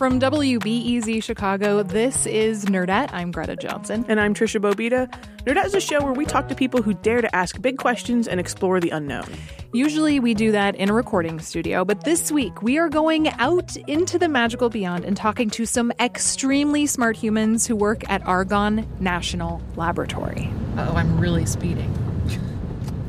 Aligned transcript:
From 0.00 0.18
WBEZ 0.18 1.22
Chicago, 1.22 1.82
this 1.82 2.24
is 2.24 2.64
Nerdette. 2.64 3.12
I'm 3.12 3.30
Greta 3.30 3.54
Johnson. 3.54 4.06
And 4.08 4.18
I'm 4.18 4.32
Tricia 4.32 4.58
Bobeda. 4.58 5.12
Nerdette 5.44 5.66
is 5.66 5.74
a 5.74 5.80
show 5.80 6.02
where 6.02 6.14
we 6.14 6.24
talk 6.24 6.48
to 6.48 6.54
people 6.54 6.80
who 6.80 6.94
dare 6.94 7.20
to 7.20 7.36
ask 7.36 7.60
big 7.60 7.76
questions 7.76 8.26
and 8.26 8.40
explore 8.40 8.80
the 8.80 8.88
unknown. 8.88 9.30
Usually 9.74 10.18
we 10.18 10.32
do 10.32 10.52
that 10.52 10.74
in 10.76 10.88
a 10.88 10.94
recording 10.94 11.38
studio, 11.38 11.84
but 11.84 12.04
this 12.04 12.32
week 12.32 12.62
we 12.62 12.78
are 12.78 12.88
going 12.88 13.28
out 13.32 13.76
into 13.76 14.18
the 14.18 14.26
magical 14.26 14.70
beyond 14.70 15.04
and 15.04 15.18
talking 15.18 15.50
to 15.50 15.66
some 15.66 15.92
extremely 16.00 16.86
smart 16.86 17.14
humans 17.14 17.66
who 17.66 17.76
work 17.76 18.08
at 18.08 18.26
Argonne 18.26 18.88
National 19.00 19.60
Laboratory. 19.76 20.50
Oh, 20.78 20.94
I'm 20.94 21.20
really 21.20 21.44
speeding. 21.44 21.92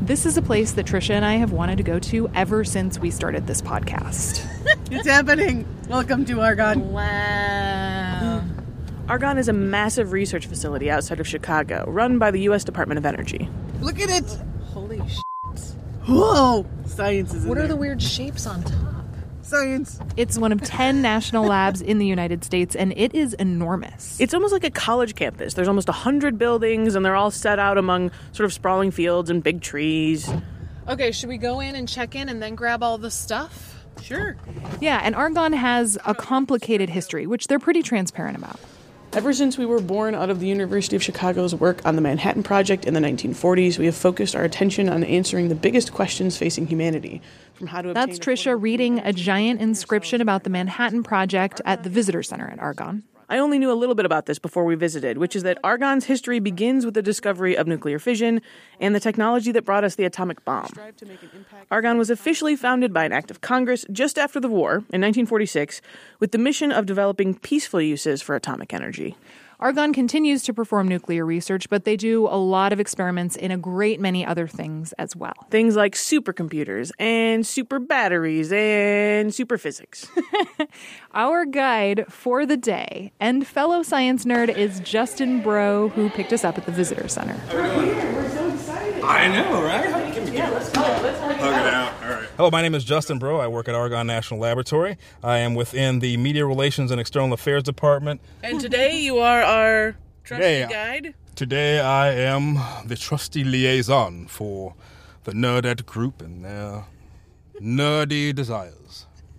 This 0.02 0.26
is 0.26 0.36
a 0.36 0.42
place 0.42 0.74
that 0.74 0.88
Tricia 0.88 1.12
and 1.12 1.24
I 1.24 1.36
have 1.36 1.54
wanted 1.54 1.78
to 1.78 1.84
go 1.84 2.00
to 2.00 2.30
ever 2.36 2.66
since 2.66 3.00
we 3.00 3.12
started 3.12 3.48
this 3.48 3.62
podcast. 3.62 4.46
it's 4.92 5.08
happening. 5.08 5.66
Welcome 5.88 6.26
to 6.26 6.42
Argonne. 6.42 6.92
Wow. 6.92 8.44
Argonne 9.08 9.38
is 9.38 9.48
a 9.48 9.54
massive 9.54 10.12
research 10.12 10.46
facility 10.48 10.90
outside 10.90 11.20
of 11.20 11.28
Chicago, 11.28 11.84
run 11.88 12.18
by 12.20 12.32
the 12.32 12.42
U.S. 12.42 12.64
Department 12.64 12.98
of 12.98 13.06
Energy. 13.06 13.50
Look 13.82 14.00
at 14.00 14.10
it. 14.10 14.26
Holy 14.74 15.02
sh! 15.08 15.20
Whoa! 16.08 16.66
Science 16.86 17.34
is 17.34 17.44
in 17.44 17.50
What 17.50 17.58
are 17.58 17.62
there. 17.62 17.70
the 17.70 17.76
weird 17.76 18.02
shapes 18.02 18.46
on 18.48 18.64
top? 18.64 19.06
Science. 19.42 20.00
It's 20.16 20.38
one 20.38 20.52
of 20.52 20.62
10 20.62 21.02
national 21.02 21.46
labs 21.46 21.82
in 21.82 21.98
the 21.98 22.06
United 22.06 22.44
States, 22.44 22.76
and 22.76 22.94
it 22.96 23.14
is 23.14 23.34
enormous. 23.34 24.20
It's 24.20 24.34
almost 24.34 24.54
like 24.54 24.64
a 24.64 24.72
college 24.72 25.16
campus. 25.16 25.56
There's 25.56 25.68
almost 25.68 25.88
100 25.90 26.38
buildings, 26.38 26.96
and 26.96 27.04
they're 27.06 27.16
all 27.16 27.32
set 27.32 27.60
out 27.60 27.78
among 27.78 28.12
sort 28.32 28.46
of 28.46 28.54
sprawling 28.54 28.92
fields 28.92 29.30
and 29.30 29.44
big 29.44 29.62
trees. 29.62 30.30
Okay, 30.88 31.12
should 31.12 31.30
we 31.30 31.38
go 31.38 31.60
in 31.60 31.76
and 31.76 31.88
check 31.88 32.16
in 32.16 32.30
and 32.30 32.42
then 32.42 32.56
grab 32.56 32.82
all 32.82 32.98
the 32.98 33.12
stuff? 33.12 33.71
Sure. 34.02 34.36
yeah, 34.80 35.02
and 35.04 35.16
Argonne 35.16 35.54
has 35.54 35.98
a 36.06 36.14
complicated 36.14 36.90
history, 36.90 37.28
which 37.28 37.48
they're 37.48 37.60
pretty 37.60 37.82
transparent 37.82 38.38
about. 38.38 38.60
Ever 39.14 39.34
since 39.34 39.58
we 39.58 39.66
were 39.66 39.82
born 39.82 40.16
out 40.16 40.30
of 40.30 40.40
the 40.40 40.48
University 40.48 40.96
of 40.96 41.04
Chicago's 41.04 41.54
work 41.54 41.86
on 41.86 41.98
the 41.98 42.02
Manhattan 42.02 42.44
Project 42.44 42.86
in 42.86 42.94
the 42.94 43.02
1940s, 43.02 43.78
we 43.78 43.86
have 43.86 43.96
focused 43.96 44.38
our 44.38 44.44
attention 44.46 44.88
on 44.88 45.04
answering 45.04 45.50
the 45.50 45.56
biggest 45.56 45.92
questions 45.92 46.38
facing 46.38 46.68
humanity. 46.68 47.22
From 47.54 47.68
how 47.68 47.82
to 47.82 47.94
That's 47.94 48.18
Tricia 48.18 48.60
reading 48.60 49.00
a 49.00 49.12
giant 49.12 49.60
inscription 49.60 50.22
about 50.22 50.46
the 50.46 50.50
Manhattan 50.50 51.04
Project 51.04 51.60
at 51.66 51.84
the 51.84 51.90
Visitor 51.90 52.24
Center 52.24 52.48
at 52.48 52.60
Argonne. 52.60 53.04
I 53.32 53.38
only 53.38 53.60
knew 53.60 53.72
a 53.72 53.80
little 53.80 53.96
bit 53.96 54.06
about 54.06 54.26
this 54.26 54.40
before 54.40 54.66
we 54.66 54.76
visited, 54.76 55.18
which 55.18 55.38
is 55.38 55.44
that 55.44 55.58
Argonne's 55.64 56.04
history 56.04 56.40
begins 56.40 56.84
with 56.84 56.96
the 56.96 57.02
discovery 57.02 57.56
of 57.56 57.66
nuclear 57.66 57.98
fission 57.98 58.42
and 58.78 58.94
the 58.94 59.00
technology 59.00 59.54
that 59.54 59.64
brought 59.64 59.86
us 59.86 59.96
the 59.96 60.04
atomic 60.04 60.44
bomb. 60.44 60.70
Argonne 61.72 61.98
was 61.98 62.10
officially 62.10 62.58
founded 62.58 62.94
by 62.94 63.06
an 63.06 63.14
act 63.14 63.32
of 63.32 63.40
Congress 63.40 63.86
just 63.90 64.20
after 64.20 64.42
the 64.42 64.50
war, 64.50 64.72
in 64.72 65.00
1946, 65.00 65.82
with 66.20 66.34
the 66.34 66.38
mission 66.38 66.74
of 66.74 66.86
developing 66.86 67.34
peaceful 67.34 67.80
uses 67.80 68.22
for 68.22 68.36
atomic 68.36 68.74
energy. 68.74 69.16
Argonne 69.62 69.94
continues 69.94 70.42
to 70.42 70.56
perform 70.56 70.88
nuclear 70.88 71.24
research, 71.24 71.70
but 71.70 71.86
they 71.86 71.96
do 71.96 72.26
a 72.26 72.34
lot 72.36 72.74
of 72.74 72.80
experiments 72.80 73.36
in 73.36 73.52
a 73.52 73.58
great 73.58 74.00
many 74.00 74.26
other 74.26 74.48
things 74.48 74.92
as 74.94 75.16
well. 75.16 75.36
Things 75.52 75.76
like 75.76 75.94
supercomputers 75.94 76.92
and 76.98 77.46
super 77.46 77.78
batteries 77.78 78.52
and 78.52 79.32
super 79.32 79.60
physics. 79.60 80.08
Our 81.14 81.46
guide 81.46 82.06
for 82.10 82.48
the 82.48 82.58
day 82.58 83.12
and 83.20 83.46
fellow 83.46 83.84
science 83.84 84.26
nerd 84.26 84.50
is 84.50 84.80
Justin 84.80 85.44
Breaux, 85.44 85.90
who 85.90 86.10
picked 86.10 86.34
us 86.34 86.44
up 86.44 86.58
at 86.58 86.66
the 86.66 86.72
Visitor 86.72 87.08
Center. 87.08 87.40
We're 87.54 87.84
here. 87.84 88.14
We're 88.14 88.30
so 88.32 88.50
excited. 88.52 89.04
I 89.04 89.28
know, 89.28 89.62
right? 89.62 90.12
Give 90.16 90.26
me, 90.28 90.38
yeah, 90.38 90.50
let's 90.50 90.72
go. 90.72 90.82
Let's 90.82 91.20
hug 91.20 91.32
it 91.54 91.74
out. 91.74 91.94
All 92.02 92.10
right. 92.10 92.31
Hello, 92.42 92.50
my 92.50 92.64
name 92.64 92.74
is 92.74 92.84
Justin 92.84 93.20
Breaux. 93.20 93.38
I 93.40 93.48
work 93.48 93.70
at 93.70 93.76
Argonne 93.76 94.08
National 94.08 94.40
Laboratory. 94.40 94.98
I 95.24 95.38
am 95.38 95.54
within 95.54 96.00
the 96.00 96.18
Media 96.18 96.44
Relations 96.44 96.90
and 96.90 97.00
External 97.00 97.34
Affairs 97.34 97.62
Department. 97.62 98.20
and 98.42 98.60
today 98.60 99.00
you 99.00 99.20
are 99.20 99.44
our 99.44 99.96
trusty 100.24 100.42
Today- 100.44 100.64
uh, 100.64 100.68
guide. 100.68 101.14
Today, 101.36 101.80
I 101.80 102.10
am 102.14 102.58
the 102.88 102.96
trusty 102.96 103.44
liaison 103.44 104.26
for 104.26 104.74
the 105.26 105.34
Nerdette 105.34 105.86
Group 105.86 106.20
and 106.20 106.44
their 106.44 106.86
nerdy 107.62 108.34
desires. 108.34 108.74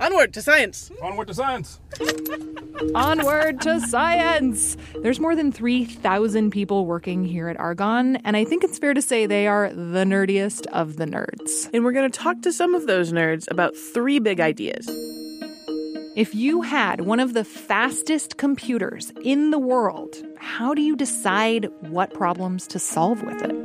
Onward 0.02 0.34
to 0.34 0.42
science. 0.42 0.90
Onward 1.00 1.28
to 1.28 1.34
science. 1.34 1.78
Onward 2.96 3.60
to 3.60 3.80
science! 3.82 4.76
There's 5.00 5.20
more 5.20 5.36
than 5.36 5.52
3,000 5.52 6.50
people 6.50 6.86
working 6.86 7.24
here 7.24 7.46
at 7.46 7.56
Argonne, 7.60 8.16
and 8.16 8.36
I 8.36 8.44
think 8.44 8.64
it's 8.64 8.80
fair 8.80 8.94
to 8.94 9.00
say 9.00 9.26
they 9.26 9.46
are 9.46 9.72
the 9.72 10.02
nerdiest 10.04 10.66
of 10.72 10.96
the 10.96 11.04
nerds. 11.04 11.70
And 11.72 11.84
we're 11.84 11.92
going 11.92 12.10
to 12.10 12.18
talk 12.18 12.42
to 12.42 12.52
some 12.52 12.74
of 12.74 12.88
those 12.88 13.12
nerds 13.12 13.48
about 13.48 13.76
three 13.76 14.18
big 14.18 14.40
ideas. 14.40 14.88
If 16.16 16.34
you 16.34 16.62
had 16.62 17.02
one 17.02 17.20
of 17.20 17.34
the 17.34 17.44
fastest 17.44 18.38
computers 18.38 19.12
in 19.22 19.52
the 19.52 19.58
world, 19.60 20.16
how 20.36 20.74
do 20.74 20.82
you 20.82 20.96
decide 20.96 21.68
what 21.78 22.12
problems 22.12 22.66
to 22.66 22.80
solve 22.80 23.22
with 23.22 23.40
it? 23.40 23.61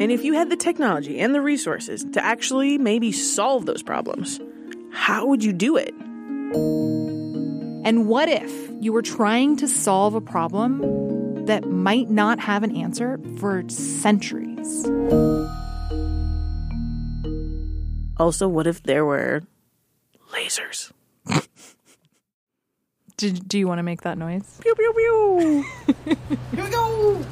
And 0.00 0.10
if 0.10 0.24
you 0.24 0.34
had 0.34 0.50
the 0.50 0.56
technology 0.56 1.20
and 1.20 1.32
the 1.34 1.40
resources 1.40 2.04
to 2.12 2.24
actually 2.24 2.78
maybe 2.78 3.12
solve 3.12 3.64
those 3.64 3.82
problems, 3.82 4.40
how 4.90 5.26
would 5.26 5.44
you 5.44 5.52
do 5.52 5.76
it? 5.76 5.94
And 7.86 8.08
what 8.08 8.28
if 8.28 8.50
you 8.80 8.92
were 8.92 9.02
trying 9.02 9.56
to 9.58 9.68
solve 9.68 10.14
a 10.14 10.20
problem 10.20 11.44
that 11.46 11.70
might 11.70 12.10
not 12.10 12.40
have 12.40 12.64
an 12.64 12.74
answer 12.74 13.20
for 13.38 13.62
centuries? 13.68 14.84
Also, 18.16 18.48
what 18.48 18.66
if 18.66 18.82
there 18.82 19.04
were 19.04 19.42
lasers? 20.32 20.90
Do, 23.16 23.30
do 23.30 23.58
you 23.60 23.68
want 23.68 23.78
to 23.78 23.84
make 23.84 24.02
that 24.02 24.18
noise? 24.18 24.58
Pew 24.60 24.74
pew 24.74 24.92
pew. 24.92 25.64
Here 26.56 26.64
we 26.64 26.70
go. 26.70 27.24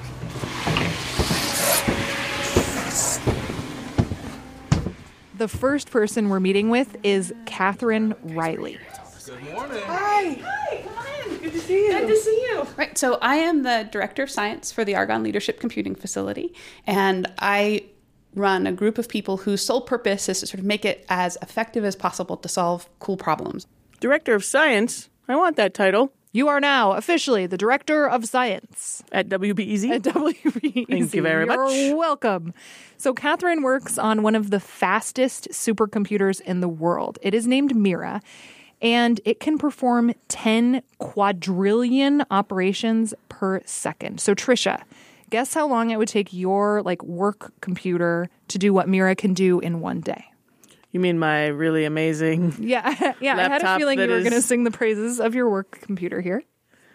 The 5.42 5.48
first 5.48 5.90
person 5.90 6.28
we're 6.28 6.38
meeting 6.38 6.70
with 6.70 6.96
is 7.02 7.34
Katherine 7.46 8.14
Riley. 8.22 8.78
Good 9.26 9.42
morning. 9.52 9.82
Hi. 9.86 10.38
Hi. 10.40 10.84
Come 10.84 11.32
on. 11.32 11.38
Good 11.38 11.52
to 11.54 11.58
see 11.58 11.86
you. 11.86 11.90
Good 11.90 12.06
to 12.06 12.16
see 12.16 12.46
you. 12.48 12.66
Right. 12.76 12.96
So 12.96 13.18
I 13.20 13.34
am 13.38 13.64
the 13.64 13.88
director 13.90 14.22
of 14.22 14.30
science 14.30 14.70
for 14.70 14.84
the 14.84 14.94
Argonne 14.94 15.24
Leadership 15.24 15.58
Computing 15.58 15.96
Facility, 15.96 16.54
and 16.86 17.26
I 17.40 17.86
run 18.36 18.68
a 18.68 18.72
group 18.72 18.98
of 18.98 19.08
people 19.08 19.38
whose 19.38 19.66
sole 19.66 19.80
purpose 19.80 20.28
is 20.28 20.38
to 20.38 20.46
sort 20.46 20.60
of 20.60 20.64
make 20.64 20.84
it 20.84 21.04
as 21.08 21.36
effective 21.42 21.84
as 21.84 21.96
possible 21.96 22.36
to 22.36 22.48
solve 22.48 22.88
cool 23.00 23.16
problems. 23.16 23.66
Director 23.98 24.36
of 24.36 24.44
Science. 24.44 25.08
I 25.26 25.34
want 25.34 25.56
that 25.56 25.74
title 25.74 26.12
You 26.34 26.48
are 26.48 26.60
now 26.60 26.92
officially 26.92 27.46
the 27.46 27.58
director 27.58 28.08
of 28.08 28.24
science 28.24 29.02
at 29.12 29.28
WBEZ. 29.28 29.90
at 29.90 30.02
WBEZ. 30.02 30.86
Thank 30.88 31.14
you 31.14 31.20
very 31.22 31.44
You're 31.44 31.56
much. 31.56 31.94
welcome. 31.94 32.54
So, 32.96 33.12
Katherine 33.12 33.62
works 33.62 33.98
on 33.98 34.22
one 34.22 34.34
of 34.34 34.50
the 34.50 34.58
fastest 34.58 35.48
supercomputers 35.50 36.40
in 36.40 36.60
the 36.60 36.68
world. 36.68 37.18
It 37.20 37.34
is 37.34 37.46
named 37.46 37.76
Mira, 37.76 38.22
and 38.80 39.20
it 39.26 39.40
can 39.40 39.58
perform 39.58 40.14
10 40.28 40.82
quadrillion 40.98 42.24
operations 42.30 43.12
per 43.28 43.60
second. 43.66 44.18
So, 44.18 44.34
Tricia, 44.34 44.82
guess 45.28 45.52
how 45.52 45.68
long 45.68 45.90
it 45.90 45.98
would 45.98 46.08
take 46.08 46.32
your 46.32 46.82
like 46.82 47.02
work 47.04 47.52
computer 47.60 48.30
to 48.48 48.58
do 48.58 48.72
what 48.72 48.88
Mira 48.88 49.14
can 49.14 49.34
do 49.34 49.60
in 49.60 49.80
one 49.80 50.00
day? 50.00 50.31
You 50.92 51.00
mean 51.00 51.18
my 51.18 51.46
really 51.48 51.84
amazing? 51.84 52.54
Yeah, 52.60 53.14
yeah. 53.20 53.36
I 53.36 53.48
had 53.48 53.62
a 53.62 53.78
feeling 53.78 53.98
you 53.98 54.06
were 54.08 54.18
is- 54.18 54.24
going 54.24 54.34
to 54.40 54.46
sing 54.46 54.64
the 54.64 54.70
praises 54.70 55.20
of 55.20 55.34
your 55.34 55.48
work 55.50 55.80
computer 55.80 56.20
here. 56.20 56.42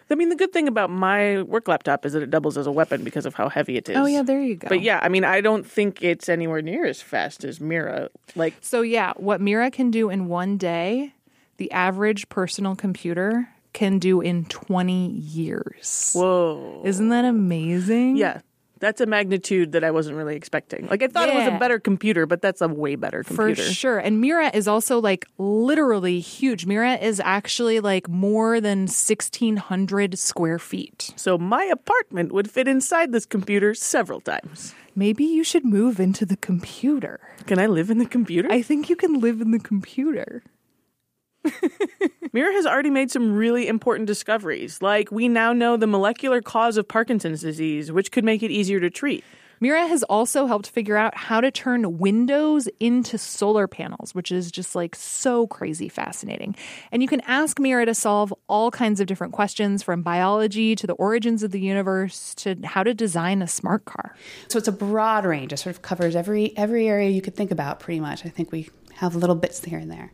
I 0.10 0.16
mean, 0.16 0.30
the 0.30 0.38
good 0.38 0.54
thing 0.54 0.70
about 0.70 0.90
my 0.90 1.42
work 1.42 1.68
laptop 1.68 2.06
is 2.06 2.14
that 2.14 2.24
it 2.24 2.30
doubles 2.30 2.58
as 2.58 2.66
a 2.66 2.72
weapon 2.72 3.04
because 3.04 3.26
of 3.26 3.34
how 3.34 3.50
heavy 3.50 3.76
it 3.76 3.90
is. 3.90 3.98
Oh 3.98 4.06
yeah, 4.06 4.22
there 4.22 4.42
you 4.42 4.56
go. 4.56 4.70
But 4.70 4.82
yeah, 4.82 5.02
I 5.04 5.10
mean, 5.10 5.26
I 5.26 5.42
don't 5.42 5.66
think 5.68 6.02
it's 6.02 6.30
anywhere 6.30 6.62
near 6.62 6.86
as 6.86 7.02
fast 7.02 7.44
as 7.44 7.60
Mira. 7.60 8.08
Like, 8.34 8.54
So 8.62 8.82
yeah, 8.82 9.12
what 9.18 9.42
Mira 9.42 9.70
can 9.70 9.92
do 9.92 10.10
in 10.10 10.28
one 10.30 10.58
day, 10.58 11.14
the 11.58 11.70
average 11.74 12.30
personal 12.30 12.74
computer 12.74 13.50
can 13.74 14.00
do 14.00 14.22
in 14.22 14.46
20 14.46 15.10
years. 15.10 16.14
Whoa. 16.14 16.84
Isn't 16.86 17.10
that 17.10 17.26
amazing? 17.26 18.16
Yeah. 18.16 18.40
That's 18.80 19.02
a 19.02 19.06
magnitude 19.06 19.72
that 19.74 19.84
I 19.84 19.92
wasn't 19.92 20.18
really 20.18 20.36
expecting. 20.36 20.88
Like 20.88 21.04
I 21.04 21.08
thought 21.08 21.30
it 21.30 21.36
was 21.36 21.48
a 21.48 21.58
better 21.60 21.80
computer, 21.80 22.26
but 22.26 22.42
that's 22.42 22.62
a 22.62 22.68
way 22.68 22.96
better 22.96 23.24
computer. 23.24 23.64
For 23.64 23.74
sure. 23.74 23.98
And 24.00 24.22
Mira 24.22 24.52
is 24.54 24.68
also 24.68 25.00
like 25.00 25.26
literally 25.38 26.20
huge. 26.20 26.66
Mira 26.66 26.96
is 26.96 27.20
actually 27.20 27.80
like 27.80 28.08
more 28.08 28.62
than 28.62 28.82
1,600 28.82 30.18
square 30.18 30.60
feet. 30.60 31.12
So 31.16 31.38
my 31.38 31.64
apartment 31.64 32.32
would 32.32 32.50
fit 32.50 32.68
inside 32.68 33.12
this 33.12 33.26
computer 33.26 33.74
several 33.74 34.22
times. 34.22 34.74
Maybe 34.96 35.26
you 35.26 35.44
should 35.44 35.64
move 35.64 36.00
into 36.00 36.26
the 36.26 36.38
computer. 36.38 37.20
Can 37.46 37.60
I 37.60 37.68
live 37.68 37.92
in 37.92 38.00
the 38.00 38.06
computer? 38.06 38.52
I 38.52 38.64
think 38.64 38.90
you 38.90 38.96
can 38.96 39.20
live 39.20 39.42
in 39.42 39.52
the 39.52 39.60
computer. 39.60 40.42
Mira 42.34 42.52
has 42.54 42.66
already 42.66 42.90
made 42.90 43.12
some 43.12 43.36
really 43.36 43.68
important 43.68 44.08
discoveries, 44.08 44.82
like 44.82 45.12
we 45.12 45.28
now 45.28 45.54
know 45.54 45.78
the 45.78 45.88
molecular 45.88 46.42
cause 46.42 46.78
of 46.78 46.88
Parkinson's 46.88 47.42
disease, 47.42 47.92
which 47.92 48.12
could 48.12 48.24
make 48.24 48.44
it 48.44 48.52
easier 48.52 48.80
to 48.80 48.90
treat. 48.90 49.24
Mira 49.60 49.88
has 49.88 50.04
also 50.04 50.46
helped 50.46 50.70
figure 50.70 50.98
out 50.98 51.18
how 51.18 51.42
to 51.42 51.50
turn 51.50 51.98
windows 51.98 52.70
into 52.80 53.18
solar 53.18 53.68
panels, 53.68 54.14
which 54.14 54.32
is 54.32 54.52
just 54.52 54.76
like 54.76 54.96
so 54.96 55.48
crazy 55.48 55.90
fascinating. 55.90 56.56
And 56.92 57.02
you 57.02 57.08
can 57.08 57.22
ask 57.22 57.60
Mira 57.60 57.86
to 57.88 57.96
solve 57.96 58.34
all 58.48 58.70
kinds 58.70 59.00
of 59.00 59.08
different 59.08 59.34
questions 59.34 59.82
from 59.82 60.04
biology 60.04 60.76
to 60.76 60.86
the 60.86 60.94
origins 60.94 61.42
of 61.42 61.52
the 61.52 61.60
universe 61.60 62.36
to 62.36 62.56
how 62.64 62.84
to 62.84 62.94
design 62.94 63.42
a 63.42 63.48
smart 63.48 63.86
car. 63.86 64.16
So 64.48 64.60
it's 64.60 64.68
a 64.68 64.74
broad 64.74 65.26
range. 65.26 65.54
It 65.54 65.58
sort 65.58 65.76
of 65.76 65.82
covers 65.82 66.16
every 66.16 66.56
every 66.56 66.88
area 66.88 67.10
you 67.10 67.22
could 67.22 67.36
think 67.36 67.50
about 67.50 67.80
pretty 67.80 68.00
much. 68.00 68.26
I 68.26 68.30
think 68.30 68.52
we 68.52 68.70
have 68.96 69.16
little 69.16 69.36
bits 69.36 69.64
here 69.64 69.80
and 69.80 69.92
there. 69.92 70.12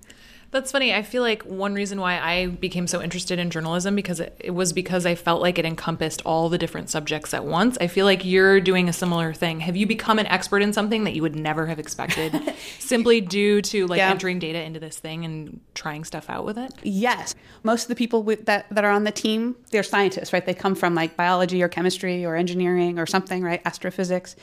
That's 0.54 0.72
funny. 0.72 0.94
I 0.94 1.02
feel 1.02 1.24
like 1.24 1.42
one 1.44 1.74
reason 1.74 2.00
why 2.00 2.20
I 2.20 2.46
became 2.46 2.86
so 2.86 3.02
interested 3.02 3.40
in 3.40 3.50
journalism 3.50 3.96
because 3.96 4.20
it, 4.20 4.36
it 4.40 4.52
was 4.52 4.72
because 4.72 5.04
I 5.06 5.16
felt 5.16 5.42
like 5.42 5.58
it 5.58 5.66
encompassed 5.66 6.22
all 6.26 6.48
the 6.48 6.60
different 6.60 6.92
subjects 6.92 7.34
at 7.34 7.44
once. 7.44 7.76
I 7.82 7.88
feel 7.88 8.06
like 8.06 8.24
you're 8.24 8.62
doing 8.62 8.88
a 8.88 8.94
similar 8.94 9.34
thing. 9.34 9.62
Have 9.62 9.76
you 9.76 9.88
become 9.88 10.20
an 10.20 10.28
expert 10.28 10.62
in 10.62 10.72
something 10.72 11.06
that 11.06 11.16
you 11.16 11.24
would 11.24 11.36
never 11.36 11.66
have 11.66 11.80
expected 11.80 12.40
simply 12.80 13.20
due 13.20 13.64
to 13.64 13.88
like 13.88 13.98
Yeah. 13.98 14.12
entering 14.12 14.38
data 14.38 14.62
into 14.62 14.80
this 14.80 15.00
thing 15.00 15.26
and 15.26 15.60
trying 15.74 16.04
stuff 16.04 16.30
out 16.30 16.46
with 16.46 16.60
it? 16.60 16.72
Yes, 16.84 17.34
most 17.64 17.84
of 17.86 17.88
the 17.88 17.96
people 17.96 18.22
with, 18.22 18.46
that 18.46 18.68
that 18.70 18.84
are 18.86 18.92
on 18.92 19.06
the 19.06 19.12
team, 19.12 19.56
they're 19.72 19.82
scientists, 19.82 20.32
right? 20.34 20.46
They 20.46 20.54
come 20.54 20.76
from 20.76 20.94
like 20.94 21.18
biology 21.18 21.64
or 21.64 21.68
chemistry 21.68 22.24
or 22.26 22.36
engineering 22.36 23.00
or 23.00 23.08
something, 23.08 23.42
right? 23.44 23.60
Astrophysics. 23.66 24.36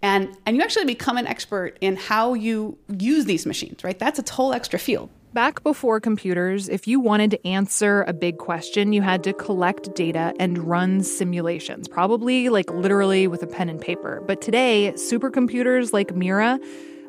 And 0.00 0.34
and 0.46 0.56
you 0.56 0.62
actually 0.62 0.86
become 0.86 1.18
an 1.18 1.26
expert 1.26 1.76
in 1.82 1.96
how 1.96 2.32
you 2.32 2.78
use 2.88 3.26
these 3.26 3.44
machines, 3.44 3.84
right? 3.84 3.98
That's 3.98 4.18
a 4.18 4.32
whole 4.32 4.54
extra 4.54 4.78
field. 4.78 5.10
Back 5.34 5.64
before 5.64 5.98
computers, 5.98 6.68
if 6.68 6.86
you 6.86 7.00
wanted 7.00 7.32
to 7.32 7.44
answer 7.44 8.04
a 8.06 8.12
big 8.12 8.38
question, 8.38 8.92
you 8.92 9.02
had 9.02 9.24
to 9.24 9.32
collect 9.32 9.92
data 9.96 10.32
and 10.38 10.56
run 10.58 11.02
simulations, 11.02 11.88
probably 11.88 12.50
like 12.50 12.70
literally 12.70 13.26
with 13.26 13.42
a 13.42 13.48
pen 13.48 13.68
and 13.68 13.80
paper. 13.80 14.22
But 14.28 14.40
today, 14.40 14.92
supercomputers 14.94 15.92
like 15.92 16.14
Mira 16.14 16.60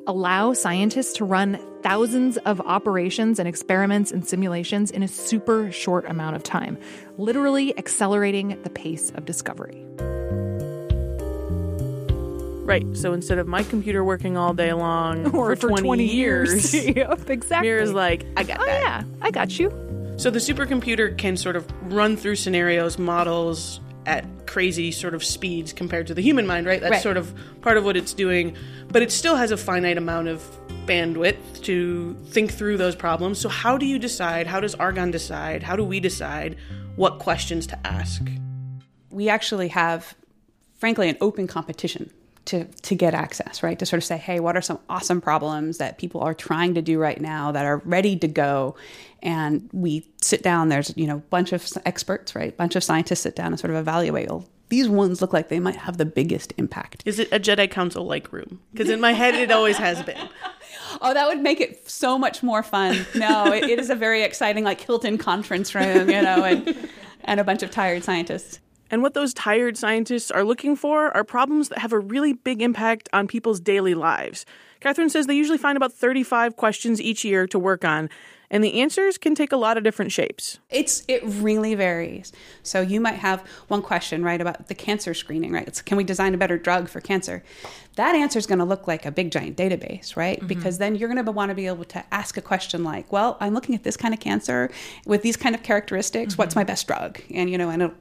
allow 0.07 0.53
scientists 0.53 1.13
to 1.17 1.23
run 1.23 1.59
thousands 1.83 2.37
of 2.37 2.59
operations 2.61 3.37
and 3.37 3.47
experiments 3.47 4.11
and 4.11 4.27
simulations 4.27 4.89
in 4.89 5.03
a 5.03 5.07
super 5.07 5.71
short 5.71 6.09
amount 6.09 6.35
of 6.35 6.41
time, 6.41 6.79
literally 7.19 7.77
accelerating 7.77 8.59
the 8.63 8.71
pace 8.71 9.11
of 9.11 9.25
discovery. 9.25 9.85
Right. 12.65 12.85
So 12.97 13.13
instead 13.13 13.37
of 13.37 13.47
my 13.47 13.63
computer 13.63 14.03
working 14.03 14.37
all 14.37 14.53
day 14.53 14.73
long 14.73 15.27
Or 15.35 15.55
for, 15.55 15.69
20, 15.69 16.03
years, 16.05 16.73
yep, 16.87 17.29
exactly. 17.29 17.67
Mira's 17.69 17.93
like, 17.93 18.25
I 18.35 18.43
got 18.43 18.59
oh, 18.59 18.65
that. 18.65 18.81
yeah, 18.81 19.03
I 19.21 19.31
got 19.31 19.57
you. 19.59 19.69
So 20.17 20.29
the 20.29 20.39
supercomputer 20.39 21.17
can 21.17 21.37
sort 21.37 21.55
of 21.55 21.67
run 21.93 22.17
through 22.17 22.37
scenarios, 22.37 22.97
models 22.97 23.79
at 24.05 24.25
crazy 24.47 24.91
sort 24.91 25.13
of 25.13 25.23
speeds 25.23 25.73
compared 25.73 26.07
to 26.07 26.13
the 26.13 26.21
human 26.21 26.45
mind, 26.47 26.65
right? 26.67 26.79
That's 26.79 26.91
Right. 26.93 27.01
sort 27.03 27.17
of 27.17 27.33
part 27.61 27.77
of 27.77 27.83
what 27.85 27.97
it's 27.97 28.13
doing, 28.13 28.55
but 28.89 29.01
it 29.01 29.11
still 29.11 29.35
has 29.35 29.51
a 29.51 29.57
finite 29.57 29.97
amount 29.97 30.27
of 30.27 30.41
bandwidth 30.85 31.61
to 31.63 32.15
think 32.27 32.51
through 32.53 32.77
those 32.77 32.95
problems. 32.95 33.39
So 33.39 33.49
how 33.49 33.77
do 33.77 33.85
you 33.85 33.97
decide? 33.99 34.47
How 34.47 34.59
does 34.59 34.75
Argonne 34.75 35.11
decide? 35.11 35.63
How 35.63 35.75
do 35.75 35.83
we 35.83 35.99
decide 35.99 36.55
what 36.95 37.19
questions 37.19 37.67
to 37.67 37.87
ask? 37.87 38.21
we 39.11 39.29
actually 39.29 39.69
have, 39.69 40.13
frankly, 40.75 41.07
an 41.07 41.15
open 41.21 41.47
competition 41.47 42.11
to, 42.45 42.65
to 42.65 42.95
get 42.95 43.13
access, 43.13 43.63
right? 43.63 43.77
To 43.79 43.85
sort 43.85 43.97
of 43.97 44.03
say, 44.03 44.17
hey, 44.17 44.39
what 44.39 44.55
are 44.55 44.61
some 44.61 44.79
awesome 44.89 45.21
problems 45.21 45.77
that 45.77 45.97
people 45.97 46.21
are 46.21 46.33
trying 46.33 46.75
to 46.75 46.81
do 46.81 46.99
right 46.99 47.19
now 47.19 47.51
that 47.51 47.65
are 47.65 47.77
ready 47.85 48.15
to 48.17 48.27
go? 48.27 48.75
And 49.21 49.69
we 49.73 50.07
sit 50.21 50.43
down, 50.43 50.69
there's, 50.69 50.95
you 50.95 51.07
know, 51.07 51.17
a 51.17 51.19
bunch 51.29 51.53
of 51.53 51.67
experts, 51.85 52.35
right? 52.35 52.49
A 52.49 52.55
bunch 52.55 52.75
of 52.75 52.83
scientists 52.83 53.21
sit 53.21 53.35
down 53.35 53.47
and 53.47 53.59
sort 53.59 53.71
of 53.71 53.77
evaluate, 53.77 54.29
well, 54.29 54.47
these 54.69 54.87
ones 54.87 55.21
look 55.21 55.33
like 55.33 55.49
they 55.49 55.59
might 55.59 55.75
have 55.75 55.97
the 55.97 56.05
biggest 56.05 56.53
impact. 56.57 57.03
Is 57.05 57.19
it 57.19 57.31
a 57.31 57.39
Jedi 57.39 57.69
Council 57.69 58.05
like 58.05 58.31
room? 58.31 58.59
Because 58.71 58.89
in 58.89 58.99
my 58.99 59.13
head, 59.13 59.35
it 59.35 59.51
always 59.51 59.77
has 59.77 60.01
been. 60.03 60.29
Oh, 61.01 61.13
that 61.13 61.27
would 61.27 61.41
make 61.41 61.59
it 61.59 61.89
so 61.89 62.17
much 62.17 62.41
more 62.41 62.63
fun. 62.63 63.05
No, 63.15 63.51
it, 63.51 63.65
it 63.65 63.79
is 63.79 63.89
a 63.89 63.95
very 63.95 64.23
exciting, 64.23 64.63
like 64.63 64.79
Hilton 64.79 65.17
conference 65.17 65.75
room, 65.75 66.09
you 66.09 66.21
know, 66.21 66.43
and, 66.43 66.89
and 67.25 67.39
a 67.39 67.43
bunch 67.43 67.63
of 67.63 67.71
tired 67.71 68.03
scientists. 68.03 68.59
And 68.91 69.01
what 69.01 69.13
those 69.13 69.33
tired 69.33 69.77
scientists 69.77 70.31
are 70.31 70.43
looking 70.43 70.75
for 70.75 71.15
are 71.15 71.23
problems 71.23 71.69
that 71.69 71.79
have 71.79 71.93
a 71.93 71.99
really 71.99 72.33
big 72.33 72.61
impact 72.61 73.09
on 73.13 73.27
people's 73.27 73.59
daily 73.59 73.95
lives. 73.95 74.45
Katherine 74.79 75.09
says 75.09 75.25
they 75.25 75.35
usually 75.35 75.57
find 75.57 75.77
about 75.77 75.93
35 75.93 76.55
questions 76.55 77.01
each 77.01 77.25
year 77.25 77.47
to 77.47 77.57
work 77.57 77.83
on, 77.83 78.09
and 78.51 78.63
the 78.63 78.79
answers 78.81 79.17
can 79.17 79.33
take 79.33 79.51
a 79.51 79.57
lot 79.57 79.77
of 79.77 79.83
different 79.83 80.11
shapes. 80.11 80.59
It's 80.69 81.03
it 81.07 81.23
really 81.23 81.73
varies. 81.73 82.31
So 82.61 82.81
you 82.81 83.01
might 83.01 83.15
have 83.15 83.41
one 83.67 83.81
question, 83.81 84.23
right, 84.23 84.39
about 84.39 84.67
the 84.67 84.75
cancer 84.75 85.13
screening, 85.13 85.51
right? 85.51 85.67
It's 85.67 85.81
can 85.81 85.97
we 85.97 86.03
design 86.03 86.35
a 86.35 86.37
better 86.37 86.57
drug 86.57 86.87
for 86.87 87.01
cancer? 87.01 87.43
That 87.95 88.13
answer 88.13 88.37
is 88.37 88.45
going 88.45 88.59
to 88.59 88.65
look 88.65 88.87
like 88.87 89.05
a 89.05 89.11
big 89.11 89.31
giant 89.31 89.57
database, 89.57 90.15
right? 90.15 90.37
Mm-hmm. 90.37 90.47
Because 90.47 90.77
then 90.77 90.95
you're 90.95 91.09
going 91.09 91.23
to 91.23 91.31
want 91.31 91.49
to 91.49 91.55
be 91.55 91.65
able 91.65 91.85
to 91.85 92.03
ask 92.13 92.37
a 92.37 92.41
question 92.41 92.83
like, 92.83 93.11
"Well, 93.11 93.37
I'm 93.39 93.53
looking 93.53 93.73
at 93.73 93.83
this 93.83 93.97
kind 93.97 94.13
of 94.13 94.19
cancer 94.19 94.69
with 95.05 95.23
these 95.23 95.37
kind 95.37 95.55
of 95.55 95.63
characteristics. 95.63 96.33
Mm-hmm. 96.33 96.41
What's 96.41 96.55
my 96.55 96.63
best 96.63 96.85
drug?" 96.85 97.19
And 97.33 97.49
you 97.49 97.57
know, 97.57 97.69
and 97.69 97.81
it'll 97.81 97.95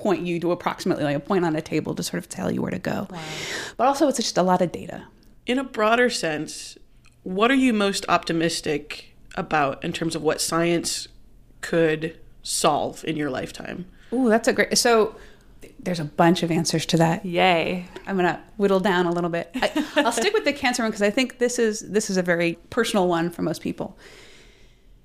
point 0.00 0.26
you 0.26 0.40
to 0.40 0.52
approximately 0.52 1.04
like 1.04 1.16
a 1.16 1.20
point 1.20 1.44
on 1.44 1.54
a 1.56 1.60
table 1.60 1.94
to 1.94 2.02
sort 2.02 2.18
of 2.18 2.28
tell 2.28 2.50
you 2.50 2.62
where 2.62 2.70
to 2.70 2.78
go. 2.78 3.08
But 3.76 3.86
also, 3.86 4.08
it's 4.08 4.18
just 4.18 4.38
a 4.38 4.42
lot 4.42 4.60
of 4.60 4.72
data. 4.72 5.04
In 5.46 5.58
a 5.58 5.64
broader 5.64 6.10
sense, 6.10 6.76
what 7.22 7.50
are 7.50 7.54
you 7.54 7.72
most 7.72 8.04
optimistic 8.08 9.14
about 9.34 9.82
in 9.84 9.92
terms 9.92 10.16
of 10.16 10.22
what 10.22 10.40
science 10.40 11.08
could 11.60 12.18
solve 12.42 13.04
in 13.04 13.16
your 13.16 13.30
lifetime? 13.30 13.86
Ooh, 14.12 14.28
that's 14.28 14.48
a 14.48 14.52
great. 14.52 14.76
So 14.76 15.14
there's 15.78 16.00
a 16.00 16.04
bunch 16.04 16.42
of 16.42 16.50
answers 16.50 16.86
to 16.86 16.96
that. 16.98 17.24
Yay. 17.24 17.86
I'm 18.06 18.16
gonna 18.16 18.42
whittle 18.56 18.80
down 18.80 19.06
a 19.06 19.12
little 19.12 19.30
bit. 19.30 19.50
I, 19.54 19.86
I'll 19.96 20.12
stick 20.12 20.32
with 20.32 20.44
the 20.44 20.52
cancer 20.52 20.82
one 20.82 20.90
because 20.90 21.02
I 21.02 21.10
think 21.10 21.38
this 21.38 21.58
is 21.58 21.80
this 21.80 22.10
is 22.10 22.16
a 22.16 22.22
very 22.22 22.58
personal 22.70 23.08
one 23.08 23.30
for 23.30 23.42
most 23.42 23.60
people, 23.60 23.96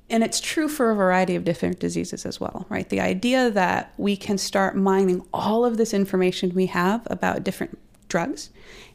and 0.09 0.23
it's 0.23 0.39
true 0.39 0.67
for 0.67 0.91
a 0.91 0.95
variety 0.95 1.35
of 1.35 1.43
different 1.43 1.79
diseases 1.79 2.25
as 2.25 2.39
well, 2.39 2.65
right? 2.69 2.87
The 2.89 3.01
idea 3.01 3.49
that 3.49 3.93
we 3.97 4.15
can 4.15 4.37
start 4.37 4.75
mining 4.75 5.25
all 5.33 5.65
of 5.65 5.77
this 5.77 5.93
information 5.93 6.53
we 6.53 6.67
have 6.67 7.07
about 7.09 7.43
different 7.43 7.79
drugs 8.07 8.51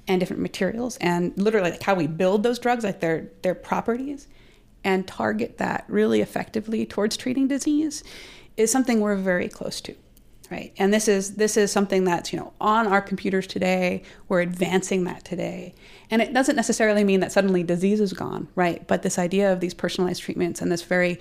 and 0.07 0.21
different 0.21 0.41
materials, 0.43 0.97
and 0.99 1.37
literally 1.37 1.71
like 1.71 1.83
how 1.83 1.95
we 1.95 2.07
build 2.07 2.43
those 2.43 2.59
drugs, 2.59 2.85
like 2.85 3.01
their 3.01 3.29
their 3.43 3.55
properties, 3.55 4.29
and 4.85 5.07
target 5.07 5.59
that 5.59 5.85
really 5.89 6.21
effectively 6.21 6.87
towards 6.87 7.17
treating 7.17 7.49
disease, 7.49 8.05
is 8.57 8.71
something 8.71 9.01
we're 9.01 9.17
very 9.17 9.49
close 9.49 9.81
to 9.81 9.95
right. 10.51 10.73
And 10.79 10.93
this 10.93 11.09
is 11.09 11.37
this 11.37 11.57
is 11.57 11.71
something 11.73 12.05
that's 12.05 12.33
you 12.33 12.39
know 12.39 12.53
on 12.61 12.87
our 12.87 13.01
computers 13.01 13.47
today. 13.47 14.03
We're 14.29 14.41
advancing 14.41 15.05
that 15.05 15.25
today. 15.25 15.75
And 16.11 16.21
it 16.21 16.33
doesn't 16.35 16.57
necessarily 16.57 17.05
mean 17.05 17.21
that 17.21 17.33
suddenly 17.33 17.63
disease 17.63 18.01
is 18.01 18.13
gone. 18.13 18.49
Right. 18.55 18.87
But 18.87 19.03
this 19.03 19.19
idea 19.19 19.53
of 19.53 19.61
these 19.61 19.75
personalized 19.75 20.23
treatments 20.23 20.61
and 20.61 20.71
this 20.71 20.83
very 20.83 21.21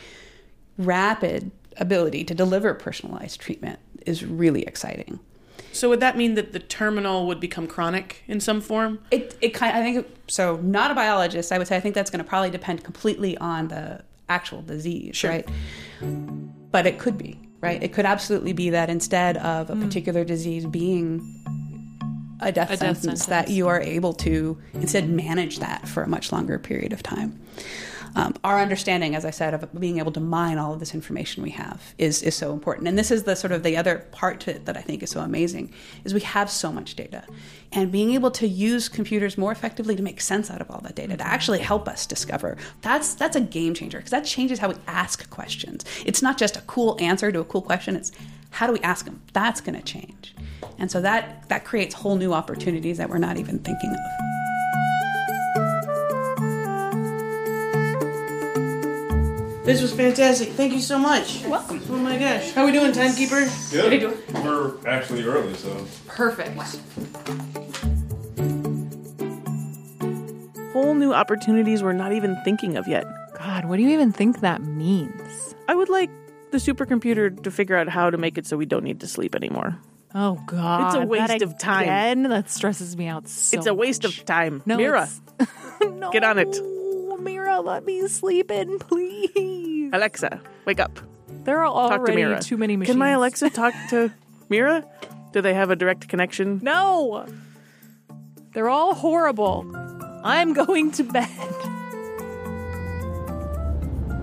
rapid 0.78 1.52
ability 1.78 2.24
to 2.26 2.34
deliver 2.34 2.74
personalized 2.74 3.40
treatment 3.40 3.80
is 4.06 4.26
really 4.26 4.64
exciting. 4.64 5.20
So 5.72 5.88
would 5.90 6.00
that 6.00 6.18
mean 6.18 6.34
that 6.34 6.52
the 6.52 6.60
terminal 6.60 7.28
would 7.28 7.40
become 7.40 7.68
chronic 7.68 8.24
in 8.28 8.40
some 8.40 8.60
form? 8.60 9.00
it, 9.12 9.38
it 9.42 9.50
kind 9.54 9.78
I 9.78 9.84
think 9.84 10.08
so 10.28 10.58
not 10.58 10.90
a 10.92 10.96
biologist. 10.96 11.52
I 11.52 11.58
would 11.58 11.68
say 11.68 11.76
I 11.78 11.80
think 11.80 11.96
that's 11.96 12.10
going 12.10 12.24
to 12.24 12.28
probably 12.28 12.50
depend 12.50 12.84
completely 12.84 13.38
on 13.38 13.68
the 13.68 14.04
actual 14.28 14.62
disease 14.62 15.16
Sure. 15.16 15.32
right? 15.32 15.48
But 16.72 16.86
it 16.88 16.98
could 17.00 17.18
be 17.18 17.40
right? 17.62 17.82
It 17.82 17.94
could 17.94 18.06
absolutely 18.06 18.54
be 18.54 18.70
that 18.72 18.90
instead 18.90 19.38
of 19.38 19.70
a 19.70 19.74
hmm. 19.74 19.84
particular 19.84 20.24
disease 20.24 20.66
being 20.66 21.22
a 22.42 22.52
death, 22.52 22.70
A 22.70 22.72
death 22.72 22.80
sentence, 22.80 23.00
sentence. 23.02 23.26
that 23.26 23.50
you 23.50 23.68
are 23.68 23.82
able 23.82 24.14
to 24.14 24.58
instead 24.74 25.10
manage 25.10 25.60
that 25.60 25.88
for 25.88 26.04
a 26.04 26.08
much 26.08 26.32
longer 26.32 26.58
period 26.58 26.94
of 26.94 27.04
time 27.04 27.38
Um, 28.16 28.34
our 28.44 28.60
understanding, 28.60 29.16
as 29.16 29.26
I 29.26 29.30
said, 29.30 29.54
of 29.54 29.68
being 29.80 30.00
able 30.00 30.12
to 30.14 30.20
mine 30.20 30.58
all 30.58 30.74
of 30.74 30.80
this 30.80 30.94
information 30.94 31.44
we 31.44 31.52
have 31.52 31.94
is, 31.98 32.22
is 32.24 32.36
so 32.36 32.54
important. 32.54 32.88
And 32.88 32.98
this 32.98 33.12
is 33.12 33.24
the 33.24 33.36
sort 33.36 33.52
of 33.52 33.64
the 33.64 33.78
other 33.78 34.06
part 34.12 34.40
to 34.42 34.52
it 34.52 34.66
that 34.66 34.78
I 34.78 34.82
think 34.82 35.04
is 35.04 35.12
so 35.12 35.22
amazing 35.22 35.72
is 36.04 36.14
we 36.14 36.22
have 36.22 36.50
so 36.50 36.72
much 36.72 36.96
data. 36.96 37.24
And 37.72 37.92
being 37.92 38.14
able 38.14 38.32
to 38.32 38.48
use 38.48 38.90
computers 38.90 39.38
more 39.38 39.52
effectively 39.52 39.96
to 39.96 40.02
make 40.02 40.22
sense 40.22 40.50
out 40.50 40.62
of 40.62 40.72
all 40.72 40.82
that 40.82 40.96
data, 40.96 41.18
to 41.18 41.28
actually 41.28 41.60
help 41.60 41.88
us 41.88 42.06
discover, 42.06 42.58
that's 42.82 43.14
that's 43.14 43.36
a 43.36 43.42
game 43.42 43.74
changer 43.76 44.00
because 44.00 44.12
that 44.12 44.26
changes 44.26 44.60
how 44.60 44.70
we 44.70 44.76
ask 44.88 45.30
questions. 45.30 45.86
It's 46.06 46.22
not 46.22 46.38
just 46.38 46.58
a 46.58 46.62
cool 46.62 46.98
answer 47.00 47.32
to 47.32 47.40
a 47.40 47.46
cool 47.46 47.62
question, 47.62 47.96
it's 47.96 48.12
how 48.52 48.66
do 48.66 48.74
we 48.74 48.80
ask 48.80 49.06
them? 49.06 49.22
That's 49.34 49.62
going 49.62 49.76
to 49.76 49.84
change. 49.84 50.36
And 50.80 50.90
so 50.90 51.02
that 51.02 51.48
that 51.50 51.66
creates 51.66 51.94
whole 51.94 52.16
new 52.16 52.34
opportunities 52.34 52.98
that 52.98 53.10
we're 53.10 53.20
not 53.20 53.38
even 53.38 53.60
thinking 53.60 53.92
of. 53.92 54.29
This 59.70 59.84
was 59.84 59.94
fantastic. 59.94 60.50
Thank 60.50 60.74
you 60.74 60.80
so 60.80 60.98
much. 60.98 61.42
You're 61.42 61.52
welcome. 61.52 61.80
Oh 61.92 61.98
my 61.98 62.18
gosh. 62.18 62.54
How 62.54 62.64
are 62.64 62.66
we 62.66 62.72
doing, 62.72 62.92
timekeeper? 62.92 63.48
Good. 63.70 64.18
We're 64.44 64.88
actually 64.88 65.24
early, 65.24 65.54
so. 65.54 65.86
Perfect. 66.08 66.58
Whole 70.74 70.96
new 70.96 71.14
opportunities 71.14 71.84
we're 71.84 71.94
not 71.94 72.14
even 72.14 72.36
thinking 72.44 72.78
of 72.78 72.88
yet. 72.88 73.06
God, 73.38 73.66
what 73.66 73.78
do 73.78 73.84
you 73.84 73.90
even 73.90 74.12
think 74.12 74.40
that 74.40 74.64
means? 74.64 75.54
I 75.68 75.76
would 75.76 75.90
like 75.90 76.10
the 76.50 76.58
supercomputer 76.58 77.44
to 77.44 77.52
figure 77.52 77.76
out 77.76 77.90
how 77.90 78.10
to 78.10 78.18
make 78.18 78.40
it 78.40 78.48
so 78.48 78.58
we 78.58 78.66
don't 78.66 78.84
need 78.84 79.02
to 79.02 79.08
sleep 79.08 79.36
anymore. 79.36 79.78
Oh 80.16 80.42
God, 80.48 80.88
It's 80.88 80.96
a 80.96 81.06
waste 81.06 81.28
that 81.28 81.42
of 81.44 81.60
time. 81.60 81.84
Again? 81.84 82.24
That 82.24 82.50
stresses 82.50 82.98
me 82.98 83.06
out 83.06 83.28
so 83.28 83.56
it's 83.56 83.68
a 83.68 83.74
waste 83.76 84.02
much. 84.02 84.18
of 84.18 84.26
time. 84.26 84.64
No, 84.66 84.78
Mira, 84.78 85.08
no, 85.84 86.10
Get 86.12 86.24
on 86.24 86.40
it. 86.40 86.60
Mira. 87.20 87.60
Let 87.62 87.86
me 87.86 88.08
sleep 88.08 88.52
in, 88.52 88.80
please. 88.80 89.09
Alexa, 89.94 90.42
wake 90.66 90.80
up. 90.80 91.00
There 91.44 91.60
are 91.64 91.66
Talk 91.66 91.92
to 91.92 91.98
already 92.00 92.24
Mira. 92.24 92.42
too 92.42 92.58
many 92.58 92.76
machines. 92.78 92.94
Can 92.94 93.00
my 93.00 93.10
Alexa 93.10 93.50
talk 93.50 93.74
to 93.90 94.12
Mira? 94.50 94.86
Do 95.32 95.42
they 95.42 95.54
have 95.54 95.70
a 95.70 95.76
direct 95.76 96.08
connection? 96.08 96.60
No, 96.64 97.26
they're 98.54 98.70
all 98.70 98.94
horrible. 98.96 99.66
I'm 100.24 100.54
going 100.54 100.92
to 100.92 101.04
bed. 101.04 101.30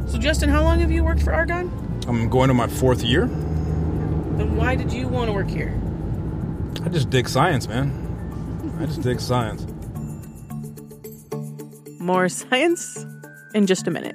So, 0.09 0.19
Justin, 0.19 0.49
how 0.51 0.63
long 0.63 0.79
have 0.81 0.91
you 0.91 1.03
worked 1.05 1.23
for 1.23 1.33
Argonne? 1.33 1.71
I'm 2.07 2.29
going 2.29 2.49
to 2.49 2.55
my 2.55 2.67
fourth 2.69 3.03
year. 3.03 3.27
Then 3.27 4.57
why 4.57 4.75
did 4.77 4.93
you 4.93 5.09
want 5.09 5.29
to 5.29 5.33
work 5.33 5.49
here? 5.49 5.75
I 6.85 6.89
just 6.89 7.11
dig 7.11 7.29
science, 7.29 7.67
man. 7.67 7.91
I 8.81 8.87
just 8.87 9.03
dig 9.03 9.21
science. 9.21 9.67
More 11.99 12.29
science 12.29 13.05
in 13.55 13.67
just 13.67 13.89
a 13.89 13.91
minute. 13.91 14.15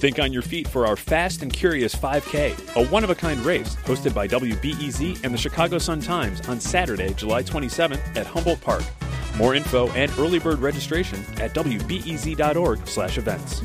Think 0.00 0.18
on 0.18 0.32
your 0.32 0.40
feet 0.40 0.66
for 0.66 0.86
our 0.86 0.96
Fast 0.96 1.42
and 1.42 1.52
Curious 1.52 1.94
5K, 1.94 2.74
a 2.74 2.88
one 2.88 3.04
of 3.04 3.10
a 3.10 3.14
kind 3.14 3.38
race 3.44 3.76
hosted 3.84 4.14
by 4.14 4.26
WBEZ 4.26 5.22
and 5.22 5.34
the 5.34 5.36
Chicago 5.36 5.76
Sun 5.76 6.00
Times 6.00 6.40
on 6.48 6.58
Saturday, 6.58 7.12
July 7.12 7.42
27th 7.42 8.16
at 8.16 8.26
Humboldt 8.26 8.62
Park. 8.62 8.82
More 9.36 9.54
info 9.54 9.90
and 9.90 10.10
early 10.18 10.38
bird 10.38 10.60
registration 10.60 11.18
at 11.36 11.52
wbez.org/events. 11.52 13.62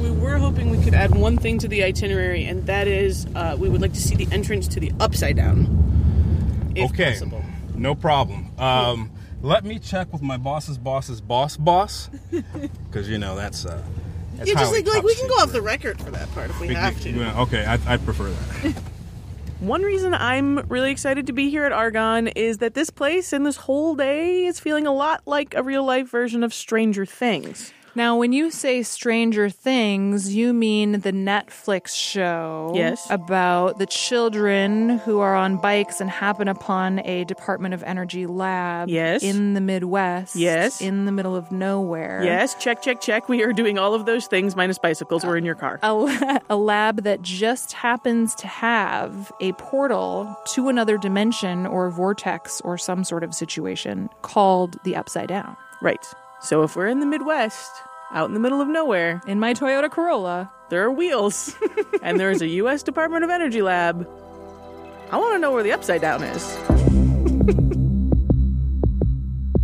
We 0.00 0.12
were 0.12 0.38
hoping 0.38 0.70
we 0.70 0.80
could 0.84 0.94
add 0.94 1.12
one 1.12 1.38
thing 1.38 1.58
to 1.58 1.66
the 1.66 1.82
itinerary, 1.82 2.44
and 2.44 2.64
that 2.66 2.86
is 2.86 3.26
uh, 3.34 3.56
we 3.58 3.68
would 3.68 3.80
like 3.80 3.94
to 3.94 4.00
see 4.00 4.14
the 4.14 4.32
entrance 4.32 4.68
to 4.68 4.78
the 4.78 4.92
Upside 5.00 5.34
Down. 5.34 5.66
If 6.76 6.92
okay, 6.92 7.14
possible. 7.14 7.37
No 7.78 7.94
problem. 7.94 8.50
Um, 8.58 9.10
let 9.42 9.64
me 9.64 9.78
check 9.78 10.12
with 10.12 10.22
my 10.22 10.36
boss's 10.36 10.78
boss's 10.78 11.20
boss 11.20 11.56
boss, 11.56 12.10
because 12.90 13.08
you 13.08 13.18
know 13.18 13.36
that's 13.36 13.64
uh, 13.64 13.82
that's 14.36 14.48
Yeah, 14.48 14.54
just 14.56 14.72
like, 14.72 14.86
like 14.86 15.02
we 15.02 15.14
can 15.14 15.28
go 15.28 15.34
off 15.34 15.52
the 15.52 15.62
record 15.62 16.00
for 16.00 16.10
that 16.10 16.30
part 16.32 16.50
if 16.50 16.60
we 16.60 16.68
secret. 16.68 16.82
have 16.82 17.00
to. 17.02 17.10
Yeah, 17.10 17.40
Okay, 17.42 17.64
I, 17.64 17.94
I 17.94 17.96
prefer 17.96 18.30
that. 18.30 18.74
One 19.60 19.82
reason 19.82 20.14
I'm 20.14 20.58
really 20.68 20.92
excited 20.92 21.26
to 21.26 21.32
be 21.32 21.50
here 21.50 21.64
at 21.64 21.72
Argonne 21.72 22.28
is 22.28 22.58
that 22.58 22.74
this 22.74 22.90
place 22.90 23.32
and 23.32 23.44
this 23.44 23.56
whole 23.56 23.96
day 23.96 24.46
is 24.46 24.60
feeling 24.60 24.86
a 24.86 24.92
lot 24.94 25.22
like 25.26 25.52
a 25.56 25.64
real 25.64 25.84
life 25.84 26.08
version 26.08 26.44
of 26.44 26.54
Stranger 26.54 27.04
Things. 27.04 27.72
Now, 27.98 28.14
when 28.16 28.32
you 28.32 28.52
say 28.52 28.84
Stranger 28.84 29.50
Things, 29.50 30.32
you 30.32 30.52
mean 30.52 31.00
the 31.00 31.10
Netflix 31.10 31.96
show 31.96 32.70
Yes. 32.72 33.04
about 33.10 33.80
the 33.80 33.86
children 33.86 34.98
who 34.98 35.18
are 35.18 35.34
on 35.34 35.56
bikes 35.56 36.00
and 36.00 36.08
happen 36.08 36.46
upon 36.46 37.00
a 37.00 37.24
Department 37.24 37.74
of 37.74 37.82
Energy 37.82 38.24
lab 38.24 38.88
Yes. 38.88 39.24
in 39.24 39.54
the 39.54 39.60
Midwest. 39.60 40.36
Yes. 40.36 40.80
In 40.80 41.06
the 41.06 41.10
middle 41.10 41.34
of 41.34 41.50
nowhere. 41.50 42.22
Yes, 42.22 42.54
check, 42.54 42.82
check, 42.82 43.00
check. 43.00 43.28
We 43.28 43.42
are 43.42 43.52
doing 43.52 43.80
all 43.80 43.94
of 43.94 44.06
those 44.06 44.28
things 44.28 44.54
minus 44.54 44.78
bicycles. 44.78 45.26
We're 45.26 45.36
in 45.36 45.44
your 45.44 45.56
car. 45.56 45.80
A, 45.82 46.40
a 46.50 46.56
lab 46.56 47.02
that 47.02 47.20
just 47.22 47.72
happens 47.72 48.36
to 48.36 48.46
have 48.46 49.32
a 49.40 49.50
portal 49.54 50.36
to 50.54 50.68
another 50.68 50.98
dimension 50.98 51.66
or 51.66 51.90
vortex 51.90 52.60
or 52.60 52.78
some 52.78 53.02
sort 53.02 53.24
of 53.24 53.34
situation 53.34 54.08
called 54.22 54.76
the 54.84 54.94
Upside 54.94 55.26
Down. 55.26 55.56
Right. 55.82 55.98
So 56.40 56.62
if 56.62 56.76
we're 56.76 56.86
in 56.86 57.00
the 57.00 57.06
Midwest, 57.06 57.70
out 58.12 58.28
in 58.28 58.34
the 58.34 58.40
middle 58.40 58.60
of 58.60 58.68
nowhere, 58.68 59.20
In 59.26 59.40
my 59.40 59.54
Toyota 59.54 59.90
Corolla, 59.90 60.50
there 60.70 60.82
are 60.84 60.90
wheels, 60.90 61.56
and 62.02 62.18
there 62.18 62.30
is 62.30 62.42
a 62.42 62.48
U.S. 62.62 62.82
Department 62.82 63.24
of 63.24 63.30
Energy 63.30 63.62
lab. 63.62 64.08
I 65.10 65.16
want 65.16 65.34
to 65.34 65.38
know 65.38 65.52
where 65.52 65.62
the 65.62 65.72
Upside 65.72 66.00
Down 66.00 66.22
is. 66.22 66.87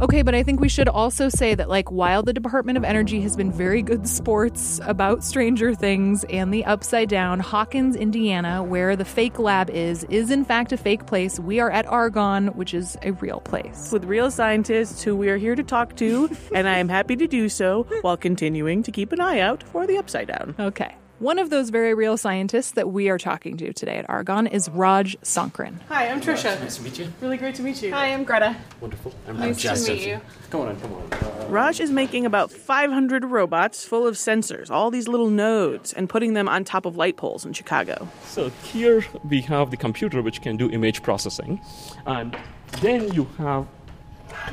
Okay, 0.05 0.21
but 0.21 0.35
I 0.35 0.43
think 0.43 0.61
we 0.61 0.69
should 0.69 0.87
also 0.87 1.31
say 1.31 1.55
that, 1.55 1.71
like, 1.71 1.91
while 1.91 2.23
the 2.23 2.35
Department 2.35 2.77
of 2.77 2.85
Energy 2.85 3.23
has 3.23 3.37
been 3.37 3.51
very 3.51 3.81
good 3.81 4.07
sports 4.07 4.79
about 4.85 5.25
Stranger 5.25 5.75
Things 5.75 6.25
and 6.25 6.53
the 6.53 6.63
Upside 6.67 7.09
Down, 7.09 7.41
Hawkins, 7.41 7.97
Indiana, 7.97 8.63
where 8.63 8.97
the 8.97 9.05
fake 9.07 9.39
lab 9.39 9.71
is, 9.71 10.05
is 10.11 10.31
in 10.31 10.45
fact 10.45 10.73
a 10.73 10.77
fake 10.77 11.07
place. 11.07 11.41
We 11.41 11.59
are 11.59 11.71
at 11.71 11.87
Argonne, 11.87 12.49
which 12.49 12.75
is 12.75 12.99
a 13.01 13.13
real 13.13 13.41
place. 13.41 13.93
with 13.93 14.05
real 14.05 14.31
scientists 14.31 15.03
who 15.03 15.17
we 15.17 15.31
are 15.31 15.39
here 15.39 15.55
to 15.55 15.63
talk 15.63 15.97
to, 15.97 16.29
and 16.55 16.69
I 16.69 16.77
am 16.77 16.91
happy 16.91 17.17
to 17.17 17.27
do 17.27 17.49
so 17.49 17.87
while 18.03 18.19
continuing 18.19 18.83
to 18.83 18.93
keep 18.93 19.11
an 19.11 19.23
eye 19.23 19.41
out 19.41 19.63
for 19.63 19.87
the 19.87 19.97
Upside 19.97 20.29
Down. 20.29 20.55
Okay. 20.61 20.95
One 21.21 21.39
of 21.39 21.49
those 21.49 21.71
very 21.71 21.95
real 21.95 22.17
scientists 22.17 22.73
that 22.73 22.91
we 22.91 23.09
are 23.09 23.19
talking 23.19 23.57
to 23.59 23.73
today 23.73 23.97
at 23.99 24.11
Argonne 24.11 24.49
is 24.49 24.69
Raj 24.69 25.17
Sankaran. 25.23 25.81
Hi, 25.89 26.09
I'm 26.09 26.21
Tricia. 26.21 26.61
Nice 26.61 26.77
to 26.79 26.83
meet 26.83 26.99
you. 26.99 27.11
Really 27.21 27.37
great 27.37 27.55
to 27.55 27.63
meet 27.63 27.81
you. 27.83 27.93
Hi, 27.93 28.09
I'm 28.13 28.25
Greta. 28.25 28.57
Wonderful. 28.81 29.15
I'm, 29.29 29.39
Nice 29.39 29.65
I'm 29.65 29.77
to 29.77 29.93
meet 29.93 30.07
you. 30.09 30.21
Come 30.51 30.63
on, 30.63 30.81
come 30.81 30.93
on. 30.93 31.13
Uh, 31.13 31.47
Raj 31.49 31.79
is 31.79 31.91
making 31.93 32.27
about 32.27 32.51
500 32.51 33.25
robots 33.27 33.87
full 33.87 34.09
of 34.09 34.17
sensors, 34.17 34.71
all 34.71 34.91
these 34.91 35.07
little 35.07 35.31
nodes, 35.31 35.93
and 35.93 36.09
putting 36.09 36.35
them 36.35 36.49
on 36.49 36.65
top 36.65 36.85
of 36.85 36.97
light 36.97 37.17
poles 37.17 37.47
in 37.47 37.53
Chicago. 37.53 38.09
so 38.25 38.49
here 38.65 39.05
we 39.29 39.41
have 39.43 39.71
the 39.71 39.77
computer 39.77 40.21
which 40.21 40.43
can 40.43 40.57
do 40.57 40.69
image 40.71 41.03
processing, 41.03 41.61
and 42.07 42.37
then 42.83 43.13
you 43.15 43.25
have 43.39 43.67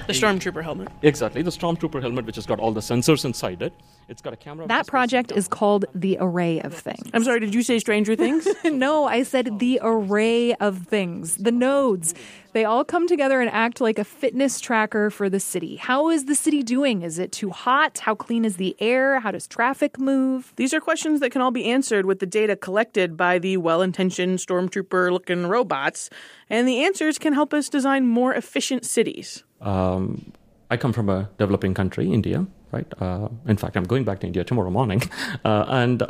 The 0.05 0.13
Stormtrooper 0.13 0.61
helmet. 0.63 0.89
exactly 1.01 1.41
the 1.41 1.49
Stormtrooper 1.49 2.01
helmet 2.01 2.25
which 2.27 2.35
has 2.35 2.45
got 2.45 2.59
all 2.59 2.71
the 2.71 2.81
sensors 2.81 3.25
inside 3.25 3.63
it. 3.63 3.73
It's 4.07 4.21
got 4.21 4.33
a 4.33 4.37
camera. 4.37 4.65
which 4.65 4.69
That 4.69 4.81
is 4.81 4.89
project 4.89 5.31
is 5.31 5.47
called 5.47 5.85
the 5.95 6.17
Array 6.19 6.59
of 6.61 6.73
Things. 6.73 7.09
I'm 7.13 7.23
sorry, 7.23 7.39
did 7.39 7.55
you 7.55 7.63
say 7.63 7.79
Stranger 7.79 8.15
Things? 8.15 8.47
no, 8.65 9.05
I 9.05 9.23
said 9.23 9.59
the 9.59 9.79
array 9.81 10.53
of 10.55 10.85
things, 10.87 11.37
the 11.37 11.51
nodes. 11.51 12.13
They 12.53 12.65
all 12.65 12.83
come 12.83 13.07
together 13.07 13.39
and 13.39 13.49
act 13.49 13.79
like 13.79 13.97
a 13.97 14.03
fitness 14.03 14.59
tracker 14.59 15.09
for 15.09 15.29
the 15.29 15.39
city. 15.39 15.77
How 15.77 16.09
is 16.09 16.25
the 16.25 16.35
city 16.35 16.63
doing? 16.63 17.01
Is 17.01 17.17
it 17.17 17.31
too 17.31 17.49
hot? 17.49 17.99
How 17.99 18.13
clean 18.13 18.43
is 18.43 18.57
the 18.57 18.75
air? 18.79 19.21
How 19.21 19.31
does 19.31 19.47
traffic 19.47 19.97
move? 19.97 20.51
These 20.57 20.73
are 20.73 20.81
questions 20.81 21.21
that 21.21 21.31
can 21.31 21.41
all 21.41 21.51
be 21.51 21.65
answered 21.65 22.05
with 22.05 22.19
the 22.19 22.25
data 22.25 22.57
collected 22.57 23.15
by 23.15 23.39
the 23.39 23.57
well 23.57 23.81
intentioned 23.81 24.39
Stormtrooper 24.39 25.11
looking 25.11 25.47
robots, 25.47 26.09
and 26.49 26.67
the 26.67 26.83
answers 26.83 27.17
can 27.17 27.33
help 27.33 27.53
us 27.53 27.69
design 27.69 28.07
more 28.07 28.33
efficient 28.33 28.85
cities. 28.85 29.43
Um, 29.61 30.33
I 30.69 30.77
come 30.77 30.91
from 30.91 31.09
a 31.09 31.29
developing 31.37 31.73
country, 31.73 32.11
India, 32.11 32.47
right? 32.71 32.87
Uh, 32.99 33.29
in 33.47 33.57
fact, 33.57 33.75
I'm 33.75 33.83
going 33.83 34.03
back 34.03 34.19
to 34.21 34.27
India 34.27 34.43
tomorrow 34.43 34.69
morning, 34.69 35.03
uh, 35.45 35.65
and 35.67 36.03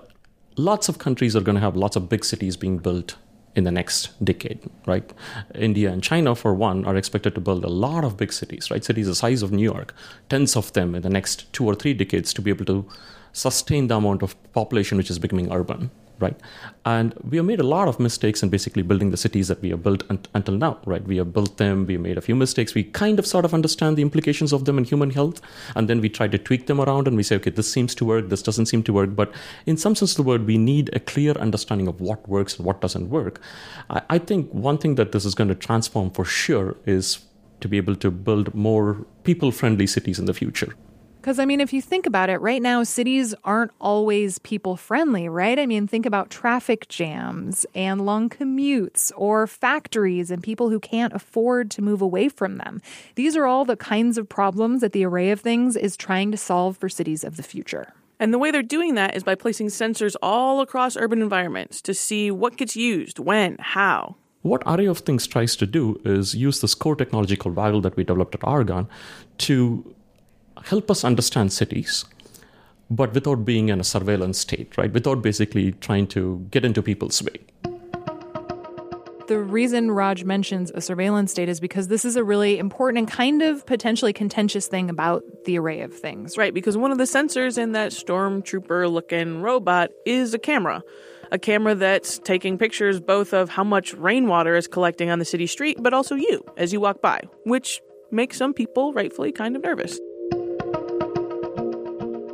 lots 0.58 0.90
of 0.90 0.98
countries 0.98 1.36
are 1.36 1.42
going 1.42 1.56
to 1.56 1.62
have 1.62 1.76
lots 1.76 1.96
of 1.96 2.10
big 2.10 2.26
cities 2.26 2.58
being 2.58 2.78
built 2.78 3.16
in 3.56 3.64
the 3.66 3.72
next 3.72 4.24
decade, 4.24 4.60
right? 4.86 5.12
India 5.56 5.92
and 5.92 6.02
China, 6.02 6.36
for 6.36 6.54
one, 6.54 6.86
are 6.86 6.96
expected 6.96 7.36
to 7.36 7.42
build 7.42 7.66
a 7.66 7.70
lot 7.70 8.06
of 8.06 8.16
big 8.16 8.32
cities, 8.32 8.72
right? 8.72 8.84
Cities 8.84 9.08
the 9.08 9.16
size 9.16 9.42
of 9.42 9.52
New 9.52 9.64
York, 9.64 9.94
tens 10.30 10.56
of 10.56 10.72
them 10.74 10.96
in 10.96 11.02
the 11.02 11.10
next 11.10 11.52
two 11.52 11.66
or 11.66 11.76
three 11.76 11.94
decades 11.94 12.34
to 12.34 12.42
be 12.42 12.50
able 12.50 12.66
to 12.66 12.86
sustain 13.34 13.88
the 13.88 13.96
amount 13.96 14.24
of 14.24 14.36
population 14.54 14.98
which 14.98 15.10
is 15.10 15.20
becoming 15.20 15.52
urban, 15.52 15.92
right? 16.22 16.40
And 16.86 17.14
we 17.30 17.38
have 17.38 17.46
made 17.46 17.60
a 17.60 17.64
lot 17.64 17.88
of 17.88 18.00
mistakes 18.00 18.44
in 18.44 18.50
basically 18.50 18.84
building 18.84 19.12
the 19.12 19.18
cities 19.18 19.48
that 19.48 19.62
we 19.62 19.70
have 19.70 19.84
built 19.84 20.04
un- 20.10 20.20
until 20.34 20.56
now, 20.56 20.80
right? 20.86 21.04
We 21.04 21.18
have 21.18 21.34
built 21.34 21.58
them, 21.58 21.86
we 21.86 21.98
made 21.98 22.18
a 22.18 22.22
few 22.22 22.36
mistakes, 22.36 22.74
we 22.74 22.84
kind 22.84 23.20
of 23.20 23.28
sort 23.28 23.46
of 23.46 23.54
understand 23.54 23.98
the 23.98 24.02
implications 24.02 24.54
of 24.54 24.66
them 24.66 24.78
in 24.78 24.84
human 24.84 25.12
health, 25.12 25.42
and 25.76 25.88
then 25.88 26.02
we 26.02 26.10
try 26.10 26.28
to 26.28 26.38
tweak 26.38 26.68
them 26.68 26.80
around 26.80 27.08
and 27.08 27.18
we 27.18 27.24
say, 27.24 27.36
okay, 27.36 27.50
this 27.50 27.72
seems 27.72 27.96
to 27.96 28.06
work, 28.06 28.30
this 28.30 28.42
doesn't 28.42 28.68
seem 28.68 28.84
to 28.84 28.94
work. 28.94 29.16
But 29.16 29.34
in 29.66 29.78
some 29.78 29.96
sense 29.96 30.12
of 30.12 30.18
the 30.18 30.24
word, 30.24 30.46
we 30.46 30.58
need 30.58 30.90
a 30.94 31.00
clear 31.00 31.34
understanding 31.34 31.88
of 31.88 32.00
what 32.00 32.28
works 32.30 32.58
and 32.58 32.66
what 32.66 32.82
doesn't 32.82 33.10
work. 33.10 33.42
I, 33.90 34.02
I 34.10 34.18
think 34.20 34.52
one 34.52 34.78
thing 34.78 34.96
that 34.96 35.12
this 35.12 35.26
is 35.26 35.36
going 35.36 35.50
to 35.50 35.56
transform 35.56 36.12
for 36.12 36.26
sure 36.26 36.78
is 36.86 37.20
to 37.62 37.68
be 37.68 37.78
able 37.78 37.96
to 37.96 38.12
build 38.12 38.54
more 38.54 39.06
people 39.24 39.52
friendly 39.52 39.88
cities 39.88 40.20
in 40.20 40.26
the 40.26 40.34
future. 40.34 40.76
Because, 41.22 41.38
I 41.38 41.46
mean, 41.46 41.62
if 41.62 41.72
you 41.72 41.84
think 41.84 42.08
about 42.08 42.32
it, 42.32 42.42
right 42.42 42.64
now, 42.64 42.82
cities 42.82 43.36
aren't 43.44 43.70
always 43.80 44.40
people 44.40 44.76
friendly, 44.76 45.30
right? 45.30 45.60
I 45.60 45.68
mean, 45.68 45.86
think 45.86 46.08
about 46.08 46.32
traffic 46.32 46.88
jams 46.88 47.64
and 47.76 48.04
long 48.08 48.28
commutes 48.28 49.12
or 49.16 49.46
factories 49.46 50.32
and 50.32 50.42
people 50.42 50.72
who 50.72 50.80
can't 50.80 51.14
afford 51.14 51.70
to 51.72 51.84
move 51.84 52.02
away 52.02 52.28
from 52.28 52.58
them. 52.58 52.82
These 53.14 53.36
are 53.38 53.46
all 53.46 53.66
the 53.66 53.78
kinds 53.78 54.18
of 54.18 54.28
problems 54.28 54.82
that 54.82 54.94
the 54.94 55.06
array 55.06 55.30
of 55.30 55.42
things 55.42 55.76
is 55.76 55.96
trying 55.96 56.32
to 56.32 56.38
solve 56.38 56.76
for 56.76 56.90
cities 56.90 57.24
of 57.24 57.38
the 57.38 57.44
future. 57.44 57.94
And 58.20 58.34
the 58.34 58.40
way 58.40 58.50
they're 58.50 58.64
doing 58.64 58.96
that 58.96 59.16
is 59.16 59.24
by 59.24 59.36
placing 59.36 59.68
sensors 59.68 60.16
all 60.24 60.60
across 60.60 60.98
urban 60.98 61.22
environments 61.22 61.84
to 61.84 61.94
see 61.94 62.32
what 62.32 62.58
gets 62.58 62.76
used, 62.76 63.20
when, 63.20 63.58
how. 63.60 64.16
What 64.42 64.64
Array 64.66 64.88
of 64.88 64.98
Things 64.98 65.28
tries 65.28 65.56
to 65.58 65.68
do 65.68 66.02
is 66.04 66.34
use 66.34 66.62
this 66.62 66.74
core 66.74 66.96
technology 66.96 67.36
called 67.36 67.56
Waggle 67.56 67.82
that 67.82 67.96
we 67.96 68.04
developed 68.04 68.34
at 68.34 68.44
Argonne 68.44 68.88
to 69.38 69.96
help 70.66 70.92
us 70.92 71.04
understand 71.04 71.54
cities, 71.54 72.06
but 72.90 73.14
without 73.14 73.46
being 73.46 73.70
in 73.70 73.80
a 73.80 73.84
surveillance 73.84 74.40
state, 74.40 74.78
right? 74.78 74.92
Without 74.92 75.22
basically 75.22 75.72
trying 75.74 76.08
to 76.08 76.46
get 76.52 76.66
into 76.66 76.82
people's 76.82 77.22
way. 77.24 77.40
The 79.28 79.40
reason 79.40 79.92
Raj 79.92 80.26
mentions 80.26 80.72
a 80.72 80.82
surveillance 80.82 81.32
state 81.32 81.48
is 81.48 81.62
because 81.62 81.88
this 81.88 82.04
is 82.04 82.18
a 82.18 82.24
really 82.24 82.60
important 82.60 82.98
and 82.98 83.08
kind 83.08 83.42
of 83.42 83.66
potentially 83.66 84.12
contentious 84.12 84.68
thing 84.68 84.90
about 84.90 85.24
the 85.46 85.58
array 85.58 85.80
of 85.82 85.98
things. 85.98 86.38
Right, 86.38 86.54
because 86.54 86.76
one 86.76 86.92
of 86.92 86.98
the 86.98 87.06
sensors 87.06 87.58
in 87.58 87.72
that 87.72 87.94
stormtrooper 87.94 88.92
looking 88.92 89.42
robot 89.42 89.92
is 90.06 90.34
a 90.34 90.40
camera. 90.40 90.84
A 91.32 91.40
camera 91.40 91.76
that's 91.76 92.20
taking 92.20 92.58
pictures 92.58 93.00
both 93.00 93.34
of 93.34 93.50
how 93.50 93.64
much 93.64 93.94
rainwater 93.94 94.58
is 94.58 94.68
collecting 94.68 95.10
on 95.10 95.20
the 95.20 95.24
city 95.24 95.48
street, 95.48 95.78
but 95.80 95.94
also 95.94 96.16
you 96.16 96.44
as 96.58 96.74
you 96.74 96.82
walk 96.82 97.02
by, 97.02 97.22
which 97.46 97.82
makes 98.12 98.36
some 98.36 98.54
people 98.54 98.92
rightfully 98.92 99.32
kind 99.32 99.56
of 99.56 99.64
nervous. 99.64 99.98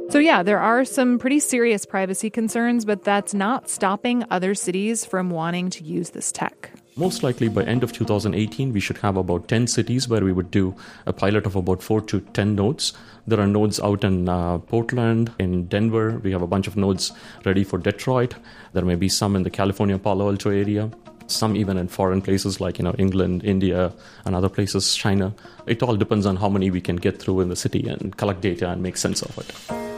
So, 0.09 0.19
yeah, 0.19 0.41
there 0.41 0.59
are 0.59 0.85
some 0.85 1.19
pretty 1.19 1.39
serious 1.39 1.85
privacy 1.85 2.29
concerns, 2.29 2.85
but 2.85 3.03
that's 3.03 3.33
not 3.33 3.69
stopping 3.69 4.23
other 4.29 4.55
cities 4.55 5.03
from 5.03 5.29
wanting 5.29 5.69
to 5.71 5.83
use 5.83 6.11
this 6.11 6.31
tech. 6.31 6.71
Most 6.95 7.23
likely 7.23 7.49
by 7.49 7.63
end 7.63 7.83
of 7.83 7.91
2018, 7.91 8.71
we 8.71 8.79
should 8.79 8.97
have 8.99 9.17
about 9.17 9.49
10 9.49 9.67
cities 9.67 10.07
where 10.07 10.23
we 10.23 10.31
would 10.31 10.49
do 10.49 10.73
a 11.05 11.11
pilot 11.11 11.45
of 11.45 11.57
about 11.57 11.83
4 11.83 12.01
to 12.01 12.21
10 12.21 12.55
nodes. 12.55 12.93
There 13.27 13.39
are 13.39 13.45
nodes 13.47 13.81
out 13.81 14.05
in 14.05 14.29
uh, 14.29 14.59
Portland, 14.59 15.33
in 15.39 15.65
Denver. 15.65 16.19
We 16.23 16.31
have 16.31 16.41
a 16.41 16.47
bunch 16.47 16.67
of 16.67 16.77
nodes 16.77 17.11
ready 17.43 17.65
for 17.65 17.77
Detroit. 17.77 18.35
There 18.71 18.85
may 18.85 18.95
be 18.95 19.09
some 19.09 19.35
in 19.35 19.43
the 19.43 19.49
California 19.49 19.99
Palo 19.99 20.29
Alto 20.29 20.49
area 20.49 20.89
some 21.29 21.57
even 21.57 21.77
in 21.77 21.89
foreign 21.89 22.21
places 22.21 22.61
like 22.61 22.79
you 22.79 22.85
know 22.85 22.95
England, 22.97 23.43
India, 23.43 23.91
and 24.23 24.33
other 24.33 24.47
places, 24.47 24.95
China. 24.95 25.33
It 25.65 25.83
all 25.83 25.97
depends 25.97 26.25
on 26.25 26.37
how 26.37 26.47
many 26.47 26.71
we 26.71 26.79
can 26.79 26.95
get 26.95 27.19
through 27.19 27.41
in 27.41 27.49
the 27.49 27.55
city 27.57 27.85
and 27.89 28.15
collect 28.15 28.39
data 28.39 28.69
and 28.69 28.81
make 28.81 28.95
sense 28.95 29.21
of 29.21 29.37
it. 29.37 29.96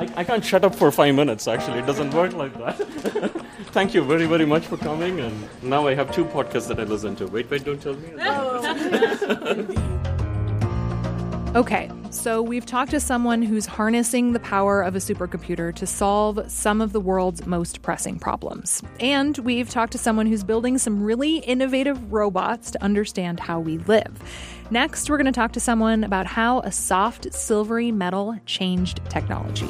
I, 0.00 0.08
I 0.16 0.24
can't 0.24 0.42
shut 0.42 0.64
up 0.64 0.74
for 0.74 0.90
five 0.90 1.14
minutes, 1.14 1.46
actually. 1.46 1.80
It 1.80 1.86
doesn't 1.86 2.14
work 2.14 2.32
like 2.32 2.56
that. 2.58 2.78
Thank 3.72 3.92
you 3.92 4.02
very, 4.02 4.24
very 4.24 4.46
much 4.46 4.66
for 4.66 4.78
coming. 4.78 5.20
And 5.20 5.48
now 5.62 5.86
I 5.86 5.94
have 5.94 6.10
two 6.10 6.24
podcasts 6.24 6.68
that 6.68 6.80
I 6.80 6.84
listen 6.84 7.16
to. 7.16 7.26
Wait, 7.26 7.50
wait, 7.50 7.64
don't 7.64 7.80
tell 7.82 7.94
me. 7.94 8.16
Okay, 11.56 11.90
so 12.12 12.40
we've 12.40 12.64
talked 12.64 12.92
to 12.92 13.00
someone 13.00 13.42
who's 13.42 13.66
harnessing 13.66 14.34
the 14.34 14.38
power 14.38 14.82
of 14.82 14.94
a 14.94 15.00
supercomputer 15.00 15.74
to 15.74 15.84
solve 15.84 16.48
some 16.48 16.80
of 16.80 16.92
the 16.92 17.00
world's 17.00 17.44
most 17.44 17.82
pressing 17.82 18.20
problems. 18.20 18.84
And 19.00 19.36
we've 19.38 19.68
talked 19.68 19.90
to 19.92 19.98
someone 19.98 20.26
who's 20.26 20.44
building 20.44 20.78
some 20.78 21.02
really 21.02 21.38
innovative 21.38 22.12
robots 22.12 22.70
to 22.70 22.84
understand 22.84 23.40
how 23.40 23.58
we 23.58 23.78
live. 23.78 24.22
Next, 24.70 25.10
we're 25.10 25.16
going 25.16 25.26
to 25.26 25.32
talk 25.32 25.50
to 25.54 25.60
someone 25.60 26.04
about 26.04 26.26
how 26.26 26.60
a 26.60 26.70
soft, 26.70 27.34
silvery 27.34 27.90
metal 27.90 28.38
changed 28.46 29.00
technology. 29.08 29.68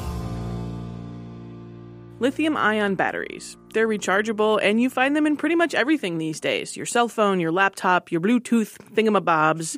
Lithium 2.21 2.55
ion 2.55 2.93
batteries. 2.93 3.57
They're 3.73 3.87
rechargeable, 3.87 4.59
and 4.61 4.79
you 4.79 4.91
find 4.91 5.15
them 5.15 5.25
in 5.25 5.37
pretty 5.37 5.55
much 5.55 5.73
everything 5.73 6.19
these 6.19 6.39
days 6.39 6.77
your 6.77 6.85
cell 6.85 7.07
phone, 7.07 7.39
your 7.39 7.51
laptop, 7.51 8.11
your 8.11 8.21
Bluetooth 8.21 8.77
thingamabobs. 8.93 9.75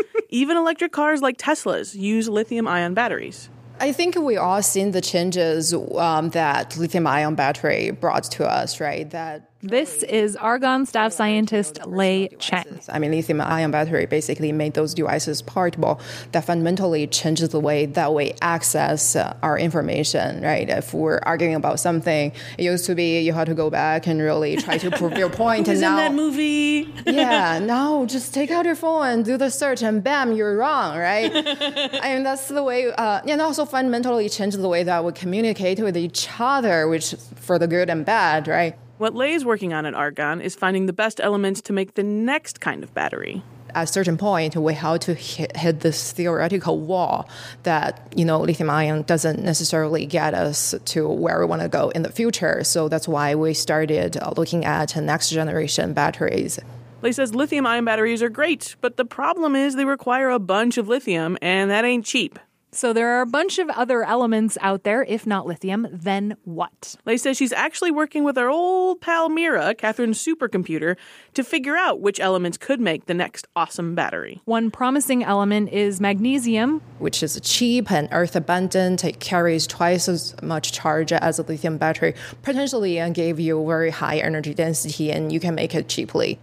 Even 0.30 0.56
electric 0.56 0.92
cars 0.92 1.20
like 1.20 1.36
Teslas 1.36 1.94
use 1.94 2.30
lithium 2.30 2.66
ion 2.66 2.94
batteries. 2.94 3.50
I 3.78 3.92
think 3.92 4.16
we 4.16 4.38
all 4.38 4.62
seen 4.62 4.92
the 4.92 5.02
changes 5.02 5.74
um, 5.74 6.30
that 6.30 6.78
lithium 6.78 7.06
ion 7.06 7.34
battery 7.34 7.90
brought 7.90 8.24
to 8.24 8.48
us, 8.48 8.80
right? 8.80 9.10
That 9.10 9.50
this 9.62 10.02
is 10.02 10.34
Argonne 10.34 10.86
staff 10.86 11.12
scientist 11.12 11.78
Lei 11.86 12.28
Chen. 12.40 12.80
I 12.88 12.98
mean, 12.98 13.12
lithium 13.12 13.40
ion 13.40 13.70
battery 13.70 14.06
basically 14.06 14.50
made 14.50 14.74
those 14.74 14.92
devices 14.92 15.40
portable 15.40 16.00
that 16.32 16.44
fundamentally 16.44 17.06
changes 17.06 17.50
the 17.50 17.60
way 17.60 17.86
that 17.86 18.12
we 18.12 18.34
access 18.42 19.14
uh, 19.14 19.36
our 19.40 19.56
information, 19.56 20.42
right? 20.42 20.68
If 20.68 20.92
we're 20.92 21.20
arguing 21.22 21.54
about 21.54 21.78
something, 21.78 22.32
it 22.58 22.64
used 22.64 22.86
to 22.86 22.96
be 22.96 23.20
you 23.20 23.32
had 23.32 23.46
to 23.46 23.54
go 23.54 23.70
back 23.70 24.08
and 24.08 24.20
really 24.20 24.56
try 24.56 24.78
to 24.78 24.90
prove 24.90 25.16
your 25.16 25.30
point. 25.42 25.68
and 25.68 25.80
now, 25.80 25.90
in 25.90 25.96
that 25.96 26.14
movie? 26.14 26.92
yeah, 27.06 27.60
now 27.60 28.04
just 28.06 28.34
take 28.34 28.50
out 28.50 28.64
your 28.64 28.74
phone 28.74 29.06
and 29.06 29.24
do 29.24 29.36
the 29.36 29.48
search, 29.48 29.82
and 29.82 30.02
bam, 30.02 30.32
you're 30.32 30.56
wrong, 30.56 30.98
right? 30.98 31.30
I 32.02 32.14
mean, 32.14 32.24
that's 32.24 32.48
the 32.48 32.64
way, 32.64 32.90
uh, 32.90 33.20
and 33.28 33.40
also 33.40 33.64
fundamentally 33.64 34.28
changes 34.28 34.60
the 34.60 34.68
way 34.68 34.82
that 34.82 35.04
we 35.04 35.12
communicate 35.12 35.78
with 35.78 35.96
each 35.96 36.28
other, 36.40 36.88
which 36.88 37.14
for 37.36 37.60
the 37.60 37.68
good 37.68 37.88
and 37.88 38.04
bad, 38.04 38.48
right? 38.48 38.76
What 39.02 39.16
Lei 39.16 39.32
is 39.32 39.44
working 39.44 39.72
on 39.72 39.84
at 39.84 39.94
Argonne 39.94 40.40
is 40.40 40.54
finding 40.54 40.86
the 40.86 40.92
best 40.92 41.20
elements 41.20 41.60
to 41.62 41.72
make 41.72 41.94
the 41.94 42.04
next 42.04 42.60
kind 42.60 42.84
of 42.84 42.94
battery. 42.94 43.42
At 43.74 43.82
a 43.82 43.86
certain 43.88 44.16
point, 44.16 44.54
we 44.54 44.74
have 44.74 45.00
to 45.00 45.14
hit, 45.14 45.56
hit 45.56 45.80
this 45.80 46.12
theoretical 46.12 46.78
wall 46.78 47.28
that 47.64 48.12
you 48.14 48.24
know 48.24 48.38
lithium 48.38 48.70
ion 48.70 49.02
doesn't 49.02 49.42
necessarily 49.42 50.06
get 50.06 50.34
us 50.34 50.76
to 50.84 51.08
where 51.08 51.40
we 51.40 51.46
want 51.46 51.62
to 51.62 51.68
go 51.68 51.88
in 51.88 52.02
the 52.02 52.12
future. 52.12 52.62
So 52.62 52.88
that's 52.88 53.08
why 53.08 53.34
we 53.34 53.54
started 53.54 54.18
uh, 54.18 54.34
looking 54.36 54.64
at 54.64 54.94
next 54.94 55.30
generation 55.30 55.94
batteries. 55.94 56.60
Lei 57.02 57.10
says 57.10 57.34
lithium 57.34 57.66
ion 57.66 57.84
batteries 57.84 58.22
are 58.22 58.30
great, 58.30 58.76
but 58.80 58.98
the 58.98 59.04
problem 59.04 59.56
is 59.56 59.74
they 59.74 59.84
require 59.84 60.30
a 60.30 60.38
bunch 60.38 60.78
of 60.78 60.86
lithium, 60.86 61.36
and 61.42 61.72
that 61.72 61.84
ain't 61.84 62.04
cheap. 62.04 62.38
So 62.74 62.94
there 62.94 63.10
are 63.10 63.20
a 63.20 63.26
bunch 63.26 63.58
of 63.58 63.68
other 63.68 64.02
elements 64.02 64.56
out 64.62 64.82
there, 64.82 65.04
if 65.04 65.26
not 65.26 65.46
lithium, 65.46 65.86
then 65.92 66.38
what? 66.44 66.96
Lei 67.04 67.18
says 67.18 67.36
she's 67.36 67.52
actually 67.52 67.90
working 67.90 68.24
with 68.24 68.38
our 68.38 68.48
old 68.48 69.02
pal 69.02 69.28
Mira, 69.28 69.74
Katherine's 69.74 70.24
supercomputer, 70.24 70.96
to 71.34 71.44
figure 71.44 71.76
out 71.76 72.00
which 72.00 72.18
elements 72.18 72.56
could 72.56 72.80
make 72.80 73.04
the 73.04 73.12
next 73.12 73.46
awesome 73.54 73.94
battery. 73.94 74.40
One 74.46 74.70
promising 74.70 75.22
element 75.22 75.68
is 75.68 76.00
magnesium, 76.00 76.80
which 76.98 77.22
is 77.22 77.38
cheap 77.42 77.90
and 77.92 78.08
earth 78.10 78.34
abundant. 78.34 79.04
It 79.04 79.20
carries 79.20 79.66
twice 79.66 80.08
as 80.08 80.34
much 80.42 80.72
charge 80.72 81.12
as 81.12 81.38
a 81.38 81.42
lithium 81.42 81.76
battery, 81.76 82.14
potentially, 82.40 82.98
and 82.98 83.14
give 83.14 83.38
you 83.38 83.62
very 83.66 83.90
high 83.90 84.16
energy 84.16 84.54
density, 84.54 85.12
and 85.12 85.30
you 85.30 85.40
can 85.40 85.54
make 85.54 85.74
it 85.74 85.90
cheaply. 85.90 86.38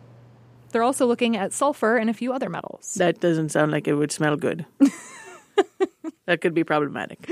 They're 0.72 0.84
also 0.84 1.08
looking 1.08 1.36
at 1.36 1.54
sulfur 1.54 1.98
and 1.98 2.08
a 2.08 2.14
few 2.14 2.32
other 2.32 2.50
metals. 2.50 2.94
That 2.94 3.20
doesn't 3.20 3.50
sound 3.50 3.72
like 3.72 3.88
it 3.88 3.96
would 3.96 4.12
smell 4.12 4.36
good. 4.36 4.68
that 6.26 6.42
could 6.42 6.54
be 6.54 6.64
problematic. 6.64 7.30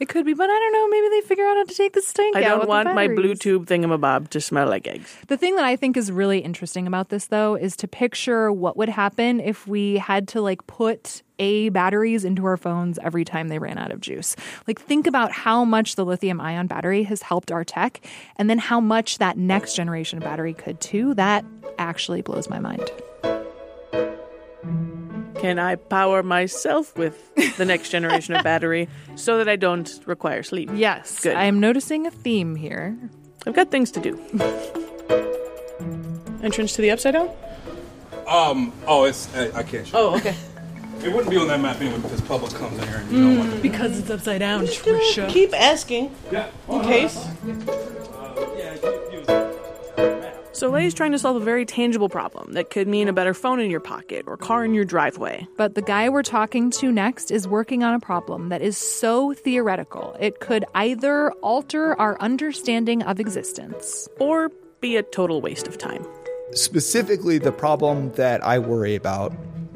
It 0.00 0.08
could 0.08 0.26
be, 0.26 0.34
but 0.34 0.50
I 0.50 0.58
don't 0.58 0.72
know. 0.72 0.88
Maybe 0.88 1.08
they 1.08 1.20
figure 1.26 1.44
out 1.44 1.56
how 1.56 1.64
to 1.64 1.74
take 1.74 1.92
the 1.92 2.02
stink 2.02 2.36
I 2.36 2.44
out. 2.44 2.58
don't 2.58 2.68
want 2.68 2.94
my 2.94 3.06
Bluetooth 3.06 3.66
thingamabob 3.66 4.28
to 4.30 4.40
smell 4.40 4.68
like 4.68 4.88
eggs. 4.88 5.16
The 5.28 5.36
thing 5.36 5.54
that 5.56 5.64
I 5.64 5.76
think 5.76 5.96
is 5.96 6.10
really 6.10 6.40
interesting 6.40 6.86
about 6.86 7.10
this, 7.10 7.26
though, 7.28 7.54
is 7.54 7.76
to 7.76 7.88
picture 7.88 8.50
what 8.50 8.76
would 8.76 8.88
happen 8.88 9.40
if 9.40 9.66
we 9.68 9.98
had 9.98 10.26
to 10.28 10.40
like 10.40 10.66
put 10.66 11.22
A 11.38 11.68
batteries 11.68 12.24
into 12.24 12.44
our 12.44 12.56
phones 12.56 12.98
every 12.98 13.24
time 13.24 13.48
they 13.48 13.60
ran 13.60 13.78
out 13.78 13.92
of 13.92 14.00
juice. 14.00 14.34
Like, 14.66 14.80
think 14.80 15.06
about 15.06 15.30
how 15.30 15.64
much 15.64 15.94
the 15.94 16.04
lithium 16.04 16.40
ion 16.40 16.66
battery 16.66 17.04
has 17.04 17.22
helped 17.22 17.52
our 17.52 17.64
tech, 17.64 18.04
and 18.36 18.50
then 18.50 18.58
how 18.58 18.80
much 18.80 19.18
that 19.18 19.38
next 19.38 19.76
generation 19.76 20.18
battery 20.18 20.54
could 20.54 20.80
too. 20.80 21.14
That 21.14 21.44
actually 21.78 22.20
blows 22.20 22.50
my 22.50 22.58
mind. 22.58 22.90
Can 25.44 25.58
I 25.58 25.74
power 25.74 26.22
myself 26.22 26.96
with 26.96 27.34
the 27.58 27.66
next 27.66 27.90
generation 27.90 28.34
of 28.34 28.42
battery 28.42 28.88
so 29.14 29.36
that 29.36 29.46
I 29.46 29.56
don't 29.56 30.00
require 30.06 30.42
sleep? 30.42 30.70
Yes. 30.72 31.20
Good. 31.20 31.36
I'm 31.36 31.60
noticing 31.60 32.06
a 32.06 32.10
theme 32.10 32.56
here. 32.56 32.96
I've 33.46 33.52
got 33.54 33.70
things 33.70 33.90
to 33.90 34.00
do. 34.00 34.14
Entrance 36.42 36.72
to 36.76 36.80
the 36.80 36.90
upside 36.90 37.12
down? 37.12 37.28
Um. 38.26 38.72
Oh, 38.86 39.04
it's 39.04 39.28
I, 39.36 39.58
I 39.58 39.62
can't 39.64 39.86
show. 39.86 39.98
Oh, 40.12 40.16
okay. 40.16 40.34
It 41.02 41.12
wouldn't 41.12 41.28
be 41.28 41.36
on 41.36 41.48
that 41.48 41.60
map 41.60 41.78
anyway 41.78 41.98
because 42.00 42.22
public 42.22 42.54
comes 42.54 42.78
in 42.78 42.88
here 42.88 42.96
and 42.96 43.12
you 43.12 43.20
don't 43.20 43.38
want 43.40 43.52
to. 43.52 43.60
Because 43.60 43.98
it's 43.98 44.08
upside 44.08 44.38
down, 44.38 44.64
Tricia. 44.64 45.28
Keep 45.28 45.52
asking 45.52 46.10
Yeah. 46.32 46.48
in 46.70 46.80
case. 46.84 47.22
So 50.54 50.70
Lei's 50.70 50.94
trying 50.94 51.10
to 51.10 51.18
solve 51.18 51.34
a 51.34 51.44
very 51.44 51.66
tangible 51.66 52.08
problem 52.08 52.52
that 52.52 52.70
could 52.70 52.86
mean 52.86 53.08
a 53.08 53.12
better 53.12 53.34
phone 53.34 53.58
in 53.58 53.72
your 53.72 53.80
pocket 53.80 54.24
or 54.28 54.36
car 54.36 54.64
in 54.64 54.72
your 54.72 54.84
driveway. 54.84 55.48
But 55.56 55.74
the 55.74 55.82
guy 55.82 56.08
we're 56.08 56.22
talking 56.22 56.70
to 56.70 56.92
next 56.92 57.32
is 57.32 57.48
working 57.48 57.82
on 57.82 57.92
a 57.92 57.98
problem 57.98 58.50
that 58.50 58.62
is 58.62 58.78
so 58.78 59.34
theoretical 59.34 60.16
it 60.20 60.38
could 60.38 60.64
either 60.76 61.32
alter 61.42 61.98
our 62.00 62.16
understanding 62.20 63.02
of 63.02 63.18
existence 63.18 64.08
or 64.20 64.52
be 64.80 64.96
a 64.96 65.02
total 65.02 65.40
waste 65.40 65.66
of 65.66 65.76
time. 65.76 66.06
Specifically, 66.52 67.38
the 67.38 67.50
problem 67.50 68.12
that 68.12 68.44
I 68.44 68.60
worry 68.60 68.94
about 68.94 69.34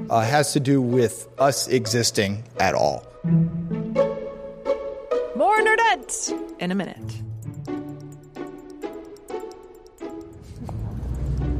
uh, 0.08 0.20
has 0.20 0.52
to 0.52 0.60
do 0.60 0.80
with 0.80 1.26
us 1.38 1.66
existing 1.66 2.44
at 2.60 2.76
all. 2.76 3.04
More 5.34 5.58
Nerdette 5.58 6.56
in 6.60 6.70
a 6.70 6.76
minute. 6.76 7.27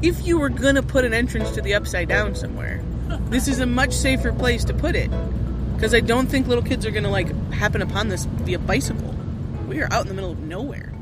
If 0.01 0.25
you 0.25 0.39
were 0.39 0.49
gonna 0.49 0.83
put 0.83 1.05
an 1.05 1.13
entrance 1.13 1.51
to 1.53 1.61
the 1.61 1.75
upside 1.75 2.09
down 2.09 2.37
somewhere, 2.37 2.81
this 3.31 3.49
is 3.49 3.59
a 3.59 3.67
much 3.67 3.93
safer 3.93 4.33
place 4.33 4.63
to 4.67 4.75
put 4.75 4.95
it. 4.95 5.11
Because 5.75 5.93
I 5.93 5.99
don't 5.99 6.29
think 6.29 6.47
little 6.47 6.63
kids 6.63 6.87
are 6.87 6.93
gonna 6.93 7.11
like 7.11 7.35
happen 7.53 7.83
upon 7.83 8.09
this 8.09 8.25
via 8.25 8.61
bicycle. 8.61 9.13
We 9.67 9.81
are 9.81 9.89
out 9.93 10.03
in 10.03 10.09
the 10.09 10.15
middle 10.15 10.31
of 10.31 10.39
nowhere. 10.39 10.93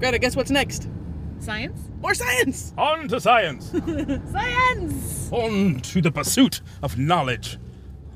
Greta, 0.00 0.18
guess 0.18 0.34
what's 0.34 0.50
next? 0.50 0.88
Science? 1.38 1.88
More 2.00 2.14
science! 2.14 2.74
On 2.76 3.06
to 3.06 3.20
science. 3.20 3.70
Science! 4.32 5.30
On 5.30 5.78
to 5.80 6.00
the 6.00 6.10
pursuit 6.10 6.62
of 6.82 6.98
knowledge, 6.98 7.58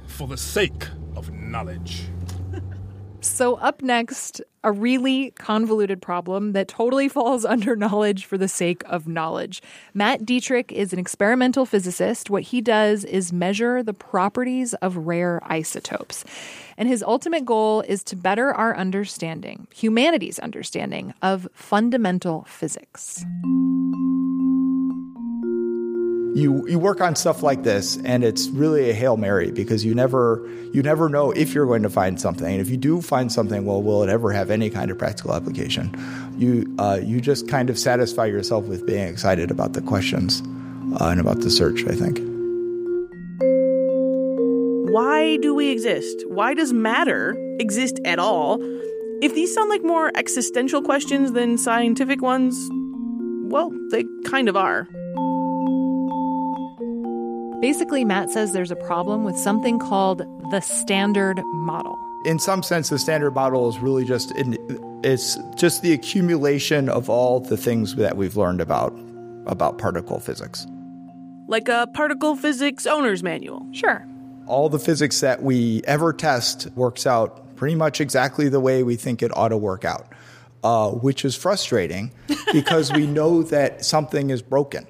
for 0.09 0.27
the 0.27 0.37
sake 0.37 0.89
of 1.15 1.31
knowledge. 1.33 2.09
So, 3.25 3.55
up 3.55 3.81
next, 3.81 4.43
a 4.63 4.71
really 4.71 5.31
convoluted 5.31 6.03
problem 6.03 6.53
that 6.53 6.69
totally 6.69 7.09
falls 7.17 7.47
under 7.47 7.75
knowledge 7.75 8.27
for 8.27 8.37
the 8.37 8.49
sake 8.49 8.83
of 8.85 9.09
knowledge. 9.09 9.63
Matt 9.95 10.27
Dietrich 10.27 10.71
is 10.71 10.93
an 10.93 10.99
experimental 10.99 11.65
physicist. 11.65 12.29
What 12.29 12.43
he 12.43 12.61
does 12.61 13.03
is 13.03 13.33
measure 13.33 13.83
the 13.83 13.95
properties 13.95 14.75
of 14.75 14.99
rare 14.99 15.41
isotopes. 15.43 16.23
And 16.77 16.87
his 16.87 17.03
ultimate 17.03 17.47
goal 17.47 17.81
is 17.89 18.05
to 18.05 18.17
better 18.17 18.53
our 18.53 18.77
understanding, 18.77 19.69
humanity's 19.75 20.39
understanding, 20.39 21.15
of 21.23 21.49
fundamental 21.55 22.45
physics. 22.47 23.25
You 26.35 26.67
you 26.69 26.79
work 26.79 27.01
on 27.01 27.15
stuff 27.15 27.43
like 27.43 27.63
this 27.63 27.97
and 28.05 28.25
it's 28.25 28.49
really 28.49 28.91
a 28.91 28.93
hail 28.93 29.17
mary 29.17 29.53
because 29.53 29.85
you 29.85 29.95
never 29.95 30.47
you 30.73 30.83
never 30.83 31.09
know 31.09 31.31
if 31.31 31.55
you're 31.55 31.67
going 31.67 31.83
to 31.85 31.91
find 31.91 32.21
something 32.21 32.47
and 32.47 32.61
if 32.61 32.69
you 32.69 32.77
do 32.77 33.01
find 33.01 33.33
something 33.33 33.65
well 33.65 33.83
will 33.83 34.03
it 34.03 34.09
ever 34.09 34.33
have 34.33 34.51
any 34.51 34.69
kind 34.69 34.91
of 34.91 34.99
practical 34.99 35.33
application 35.33 35.95
you 36.37 36.75
uh, 36.79 36.99
you 37.03 37.21
just 37.21 37.49
kind 37.49 37.71
of 37.71 37.79
satisfy 37.79 38.27
yourself 38.27 38.65
with 38.65 38.85
being 38.85 39.07
excited 39.07 39.51
about 39.51 39.75
the 39.75 39.81
questions 39.83 40.43
uh, 41.01 41.07
and 41.07 41.21
about 41.21 41.41
the 41.41 41.51
search 41.51 41.85
i 41.87 41.95
think 41.95 42.19
Why 44.95 45.39
do 45.39 45.57
we 45.57 45.71
exist? 45.71 46.23
Why 46.29 46.55
does 46.55 46.73
matter 46.73 47.35
exist 47.59 47.99
at 48.05 48.21
all? 48.21 48.59
If 49.23 49.35
these 49.35 49.53
sound 49.53 49.69
like 49.69 49.83
more 49.83 50.13
existential 50.15 50.83
questions 50.83 51.33
than 51.33 51.59
scientific 51.59 52.23
ones, 52.23 52.55
well, 53.51 53.73
they 53.91 54.05
kind 54.25 54.49
of 54.49 54.57
are. 54.57 54.87
Basically, 57.65 58.05
Matt 58.05 58.29
says 58.29 58.53
there's 58.53 58.71
a 58.71 58.77
problem 58.77 59.25
with 59.25 59.39
something 59.39 59.79
called 59.79 60.19
the 60.51 60.61
standard 60.61 61.41
model. 61.47 61.97
in 62.27 62.39
some 62.39 62.63
sense 62.63 62.91
the 62.91 62.99
standard 62.99 63.31
model 63.31 63.71
is 63.71 63.79
really 63.79 64.05
just 64.05 64.33
in, 64.33 64.59
it's 65.03 65.39
just 65.57 65.81
the 65.81 65.95
accumulation 65.95 66.91
of 66.91 67.09
all 67.09 67.41
the 67.41 67.57
things 67.57 67.95
that 67.95 68.19
we've 68.19 68.37
learned 68.37 68.61
about 68.61 68.93
about 69.47 69.79
particle 69.79 70.21
physics 70.21 70.67
Like 71.49 71.71
a 71.71 71.89
particle 71.95 72.37
physics 72.37 72.85
owner's 72.85 73.23
manual. 73.23 73.67
Sure. 73.73 74.07
all 74.47 74.69
the 74.69 74.79
physics 74.79 75.21
that 75.21 75.43
we 75.43 75.81
ever 75.87 76.13
test 76.13 76.69
works 76.75 77.07
out 77.07 77.57
pretty 77.57 77.77
much 77.77 77.99
exactly 77.99 78.51
the 78.51 78.61
way 78.61 78.83
we 78.83 78.97
think 78.97 79.23
it 79.23 79.35
ought 79.35 79.49
to 79.49 79.57
work 79.57 79.87
out, 79.87 80.07
uh, 80.65 80.91
which 80.91 81.25
is 81.25 81.35
frustrating 81.35 82.13
because 82.53 82.93
we 82.93 83.07
know 83.07 83.43
that 83.43 83.87
something 83.87 84.29
is 84.29 84.43
broken. 84.43 84.87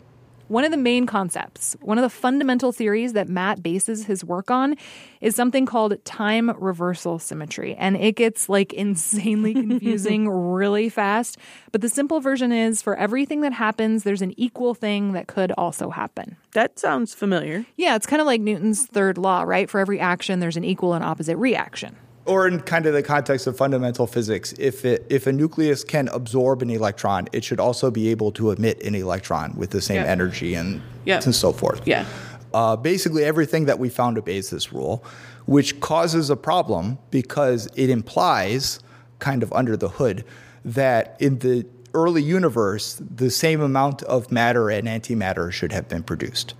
One 0.48 0.64
of 0.64 0.70
the 0.70 0.76
main 0.76 1.07
concepts, 1.07 1.74
one 1.80 1.96
of 1.96 2.02
the 2.02 2.11
fundamental 2.11 2.70
theories 2.70 3.14
that 3.14 3.28
Matt 3.28 3.62
bases 3.62 4.04
his 4.04 4.22
work 4.22 4.50
on 4.50 4.76
is 5.22 5.35
something 5.35 5.64
called 5.64 6.04
time 6.04 6.50
reversal 6.59 7.18
symmetry. 7.18 7.74
And 7.74 7.96
it 7.96 8.12
gets 8.16 8.48
like 8.48 8.72
insanely 8.74 9.54
confusing 9.54 10.28
really 10.28 10.88
fast. 10.90 11.38
But 11.72 11.80
the 11.80 11.88
simple 11.88 12.20
version 12.20 12.52
is 12.52 12.83
for 12.83 12.94
everything 12.96 13.40
that 13.40 13.54
happens, 13.54 14.04
there's 14.04 14.22
an 14.22 14.38
equal 14.38 14.74
thing 14.74 15.12
that 15.12 15.28
could 15.28 15.52
also 15.52 15.90
happen. 15.90 16.37
That 16.52 16.78
sounds 16.78 17.14
familiar. 17.14 17.64
Yeah, 17.76 17.96
it's 17.96 18.07
kind 18.07 18.20
of 18.20 18.26
like 18.26 18.40
Newton's 18.40 18.87
third 18.87 19.16
law, 19.16 19.42
right? 19.42 19.70
For 19.70 19.80
every 19.80 19.98
action, 19.98 20.40
there's 20.40 20.57
an 20.57 20.64
equal 20.64 20.92
and 20.92 21.02
opposite 21.02 21.38
reaction. 21.38 21.96
Or 22.27 22.49
in 22.49 22.61
kind 22.61 22.87
of 22.87 22.95
the 22.95 23.03
context 23.03 23.47
of 23.47 23.57
fundamental 23.57 24.07
physics, 24.07 24.55
if 24.59 24.85
it, 24.87 25.05
if 25.11 25.27
a 25.27 25.33
nucleus 25.33 25.85
can 25.85 26.09
absorb 26.09 26.63
an 26.63 26.71
electron, 26.71 27.29
it 27.33 27.45
should 27.45 27.61
also 27.61 27.91
be 27.91 28.09
able 28.09 28.33
to 28.33 28.51
emit 28.51 28.83
an 28.83 28.95
electron 28.95 29.53
with 29.57 29.71
the 29.71 29.83
same 29.83 29.97
Yeah. 29.97 30.05
energy 30.11 30.55
and, 30.55 30.81
Yeah. 31.05 31.21
and 31.23 31.35
so 31.35 31.53
forth. 31.53 31.83
Yeah. 31.87 32.07
uh, 32.55 32.77
basically 32.77 33.25
everything 33.25 33.65
that 33.67 33.81
we 33.81 33.89
found 33.89 34.17
obeys 34.17 34.51
this 34.51 34.73
rule, 34.73 35.05
which 35.45 35.81
causes 35.81 36.31
a 36.31 36.37
problem 36.37 36.99
because 37.11 37.69
it 37.75 37.91
implies, 37.91 38.79
kind 39.19 39.43
of 39.43 39.53
under 39.53 39.77
the 39.77 39.89
hood, 39.89 40.25
that 40.65 41.17
in 41.19 41.41
the 41.41 41.67
early 41.95 42.23
universe, 42.23 43.01
the 43.01 43.29
same 43.29 43.61
amount 43.61 44.03
of 44.05 44.31
matter 44.31 44.71
and 44.71 44.87
antimatter 44.87 45.51
should 45.51 45.73
have 45.73 45.89
been 45.89 46.03
produced. 46.05 46.55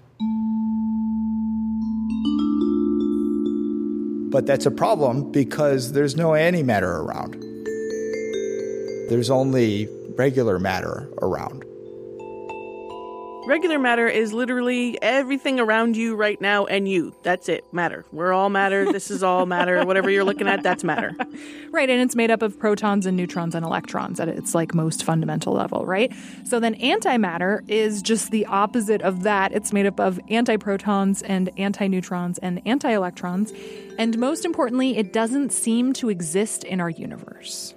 But 4.35 4.47
that's 4.47 4.67
a 4.67 4.71
problem 4.73 5.31
because 5.31 5.93
there's 5.93 6.17
no 6.17 6.31
antimatter 6.31 6.83
around. 6.83 7.35
There's 9.09 9.31
only 9.31 9.89
regular 10.17 10.59
matter 10.59 11.09
around. 11.23 11.65
Regular 13.47 13.79
matter 13.79 14.09
is 14.09 14.33
literally 14.33 15.01
everything 15.03 15.61
around 15.61 15.99
you 15.99 16.17
right 16.17 16.41
now 16.41 16.65
and 16.65 16.89
you. 16.89 17.15
That's 17.23 17.51
it. 17.51 17.63
Matter. 17.75 18.07
We're 18.11 18.33
all 18.33 18.49
matter. 18.49 18.91
This 18.91 19.11
is 19.11 19.23
all 19.23 19.45
matter. 19.45 19.85
Whatever 19.87 20.09
you're 20.09 20.25
looking 20.25 20.49
at, 20.49 20.63
that's 20.63 20.83
matter. 20.83 21.15
Right, 21.71 21.91
and 21.91 22.01
it's 22.01 22.17
made 22.17 22.31
up 22.31 22.41
of 22.41 22.59
protons 22.59 23.05
and 23.05 23.19
neutrons 23.19 23.55
and 23.55 23.63
electrons 23.63 24.19
at 24.19 24.29
its 24.29 24.55
like 24.55 24.75
most 24.75 25.05
fundamental 25.05 25.53
level, 25.53 25.85
right? 25.85 26.11
So 26.47 26.59
then 26.59 26.75
antimatter 26.77 27.61
is 27.69 28.01
just 28.01 28.31
the 28.31 28.47
opposite 28.47 29.03
of 29.03 29.25
that. 29.25 29.53
It's 29.53 29.75
made 29.75 29.85
up 29.85 30.01
of 30.01 30.19
antiprotons 30.31 31.23
and 31.27 31.55
antineutrons 31.57 32.39
and 32.41 32.65
antielectrons, 32.65 33.55
and 33.99 34.17
most 34.17 34.47
importantly, 34.47 34.97
it 34.97 35.13
doesn't 35.13 35.53
seem 35.53 35.93
to 35.95 36.09
exist 36.09 36.65
in 36.65 36.81
our 36.81 36.91
universe. 36.91 37.75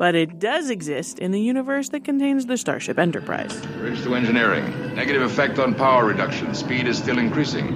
But 0.00 0.14
it 0.14 0.38
does 0.38 0.70
exist 0.70 1.18
in 1.18 1.30
the 1.30 1.38
universe 1.38 1.90
that 1.90 2.04
contains 2.04 2.46
the 2.46 2.56
Starship 2.56 2.98
Enterprise. 2.98 3.54
Bridge 3.76 4.02
to 4.04 4.14
engineering. 4.14 4.94
Negative 4.94 5.20
effect 5.20 5.58
on 5.58 5.74
power 5.74 6.06
reduction. 6.06 6.54
Speed 6.54 6.88
is 6.88 6.96
still 6.96 7.18
increasing. 7.18 7.66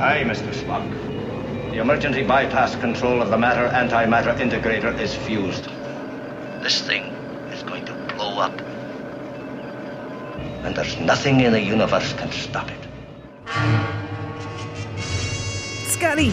Aye, 0.00 0.24
Mr. 0.24 0.52
Spock. 0.52 0.90
The 1.70 1.78
emergency 1.78 2.24
bypass 2.24 2.74
control 2.74 3.22
of 3.22 3.30
the 3.30 3.38
matter 3.38 3.68
antimatter 3.68 4.36
integrator 4.40 4.98
is 4.98 5.14
fused. 5.14 5.66
This 6.64 6.80
thing 6.80 7.04
is 7.52 7.62
going 7.62 7.84
to 7.84 7.92
blow 8.16 8.40
up. 8.40 8.60
And 10.64 10.74
there's 10.74 10.98
nothing 10.98 11.42
in 11.42 11.52
the 11.52 11.62
universe 11.62 12.12
can 12.14 12.32
stop 12.32 12.72
it. 12.72 12.88
Scotty! 15.86 16.32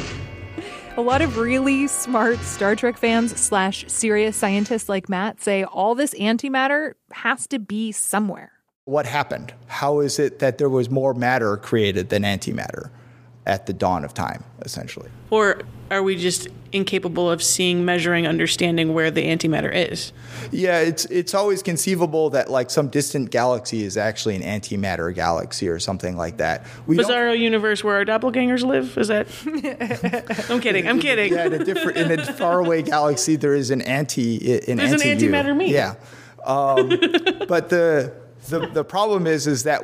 A 0.99 1.01
lot 1.01 1.21
of 1.21 1.37
really 1.37 1.87
smart 1.87 2.39
Star 2.39 2.75
Trek 2.75 2.97
fans 2.97 3.39
slash 3.39 3.85
serious 3.87 4.35
scientists 4.35 4.89
like 4.89 5.07
Matt 5.07 5.41
say 5.41 5.63
all 5.63 5.95
this 5.95 6.13
antimatter 6.15 6.95
has 7.11 7.47
to 7.47 7.57
be 7.57 7.93
somewhere. 7.93 8.51
What 8.83 9.05
happened? 9.05 9.53
How 9.67 10.01
is 10.01 10.19
it 10.19 10.39
that 10.39 10.57
there 10.57 10.67
was 10.67 10.89
more 10.89 11.13
matter 11.13 11.55
created 11.55 12.09
than 12.09 12.23
antimatter 12.23 12.89
at 13.45 13.65
the 13.65 13.71
dawn 13.71 14.03
of 14.03 14.13
time, 14.13 14.43
essentially? 14.63 15.09
Or 15.29 15.61
are 15.91 16.03
we 16.03 16.15
just 16.15 16.47
incapable 16.71 17.29
of 17.29 17.41
seeing, 17.41 17.83
measuring, 17.83 18.27
understanding 18.27 18.93
where 18.93 19.09
the 19.11 19.23
antimatter 19.25 19.73
is? 19.73 20.11
Yeah, 20.51 20.79
it's 20.79 21.05
it's 21.05 21.33
always 21.33 21.63
conceivable 21.63 22.29
that 22.31 22.49
like 22.49 22.69
some 22.69 22.89
distant 22.89 23.31
galaxy 23.31 23.83
is 23.83 23.97
actually 23.97 24.35
an 24.35 24.41
antimatter 24.41 25.13
galaxy 25.13 25.67
or 25.67 25.79
something 25.79 26.15
like 26.15 26.37
that. 26.37 26.65
We 26.85 26.97
Bizarro 26.97 27.37
universe 27.37 27.83
where 27.83 27.95
our 27.95 28.05
doppelgangers 28.05 28.63
live. 28.63 28.97
Is 28.97 29.07
that? 29.09 29.27
I'm 30.49 30.61
kidding. 30.61 30.87
I'm 30.87 30.99
kidding. 30.99 31.33
Yeah, 31.33 31.45
in 31.45 31.53
a 31.53 31.63
different, 31.63 31.97
in 31.97 32.19
a 32.19 32.25
faraway 32.33 32.83
galaxy, 32.83 33.35
there 33.35 33.55
is 33.55 33.71
an 33.71 33.81
anti. 33.81 34.35
An 34.67 34.77
There's 34.77 34.91
anti 34.93 35.09
an 35.09 35.17
antimatter 35.19 35.55
me. 35.55 35.73
Yeah, 35.73 35.95
um, 36.45 36.89
but 37.47 37.69
the 37.69 38.13
the 38.49 38.67
the 38.67 38.83
problem 38.83 39.27
is 39.27 39.47
is 39.47 39.63
that 39.63 39.83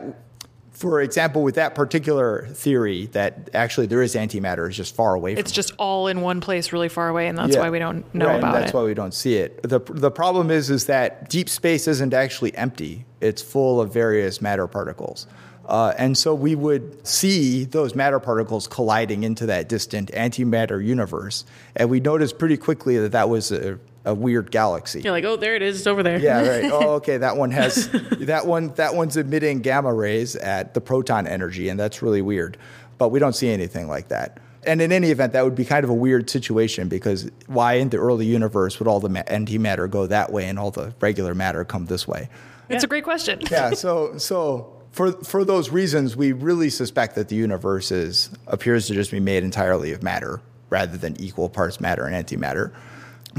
for 0.75 1.01
example, 1.01 1.41
with 1.41 1.55
that 1.55 1.73
particular 1.73 2.47
theory, 2.53 3.05
that 3.13 3.49
actually 3.53 3.87
there 3.87 4.01
is 4.01 4.13
antimatter 4.15 4.69
is 4.69 4.75
just 4.75 4.93
far 4.93 5.15
away. 5.15 5.33
It's 5.33 5.51
just 5.51 5.73
all 5.77 6.07
in 6.07 6.19
one 6.21 6.41
place, 6.41 6.73
really 6.73 6.89
far 6.89 7.07
away, 7.07 7.27
and 7.27 7.37
that's 7.37 7.55
Yeah. 7.55 7.61
why 7.61 7.69
we 7.69 7.79
don't 7.79 8.03
know 8.13 8.27
Right, 8.27 8.39
about 8.39 8.53
that's 8.55 8.71
it. 8.71 8.75
why 8.75 8.83
we 8.83 8.93
don't 8.93 9.13
see 9.13 9.35
it. 9.37 9.63
the 9.63 9.79
The 9.79 10.11
problem 10.11 10.51
is, 10.51 10.69
is 10.69 10.85
that 10.85 11.29
deep 11.29 11.47
space 11.49 11.87
isn't 11.87 12.13
actually 12.13 12.55
empty; 12.57 13.05
it's 13.21 13.41
full 13.41 13.79
of 13.79 13.93
various 13.93 14.41
matter 14.41 14.67
particles. 14.67 15.27
Uh, 15.67 15.93
and 15.97 16.15
so 16.15 16.35
we 16.35 16.53
would 16.53 17.07
see 17.07 17.63
those 17.63 17.95
matter 17.95 18.19
particles 18.19 18.67
colliding 18.67 19.23
into 19.23 19.45
that 19.47 19.67
distant 19.67 20.11
antimatter 20.11 20.83
universe, 20.85 21.43
and 21.75 21.89
we 21.89 21.99
noticed 21.99 22.37
pretty 22.37 22.57
quickly 22.57 22.97
that 22.99 23.13
that 23.13 23.29
was 23.29 23.51
a, 23.51 23.79
a 24.05 24.13
weird 24.13 24.51
galaxy. 24.51 25.01
You're 25.01 25.11
like, 25.11 25.23
oh, 25.25 25.35
there 25.35 25.55
it 25.55 25.61
is. 25.61 25.77
It's 25.79 25.87
over 25.87 26.03
there. 26.03 26.19
Yeah, 26.19 26.47
right. 26.47 26.65
Oh, 26.71 26.93
okay. 26.95 27.17
That 27.17 27.37
one 27.37 27.51
has 27.51 27.89
that 28.19 28.45
one. 28.45 28.69
That 28.75 28.95
one's 28.95 29.17
emitting 29.17 29.59
gamma 29.61 29.93
rays 29.93 30.35
at 30.35 30.73
the 30.73 30.81
proton 30.81 31.27
energy, 31.27 31.69
and 31.69 31.79
that's 31.79 32.01
really 32.01 32.21
weird. 32.21 32.57
But 32.97 33.09
we 33.09 33.19
don't 33.19 33.33
see 33.35 33.49
anything 33.49 33.87
like 33.87 34.07
that. 34.09 34.39
And 34.67 34.81
in 34.81 34.91
any 34.91 35.11
event, 35.11 35.33
that 35.33 35.43
would 35.43 35.53
be 35.55 35.65
kind 35.65 35.83
of 35.83 35.89
a 35.89 35.93
weird 35.93 36.29
situation 36.29 36.87
because 36.87 37.29
why 37.45 37.73
in 37.73 37.89
the 37.89 37.97
early 37.97 38.25
universe 38.25 38.79
would 38.79 38.87
all 38.87 38.99
the 38.99 39.09
ma- 39.09 39.21
antimatter 39.23 39.87
go 39.89 40.07
that 40.07 40.31
way 40.31 40.47
and 40.47 40.57
all 40.57 40.71
the 40.71 40.93
regular 41.01 41.35
matter 41.35 41.63
come 41.65 41.85
this 41.85 42.07
way? 42.07 42.29
It's 42.69 42.83
a 42.83 42.87
great 42.87 43.03
question. 43.03 43.41
yeah. 43.51 43.69
So 43.75 44.17
so 44.17 44.71
for 44.91 45.11
for 45.23 45.43
those 45.45 45.69
reasons, 45.69 46.15
we 46.15 46.31
really 46.31 46.69
suspect 46.71 47.13
that 47.15 47.29
the 47.29 47.35
universe 47.35 47.91
is 47.91 48.29
appears 48.47 48.87
to 48.87 48.93
just 48.95 49.11
be 49.11 49.19
made 49.19 49.43
entirely 49.43 49.91
of 49.91 50.01
matter 50.01 50.41
rather 50.71 50.97
than 50.97 51.19
equal 51.21 51.47
parts 51.49 51.79
matter 51.79 52.05
and 52.05 52.15
antimatter. 52.15 52.73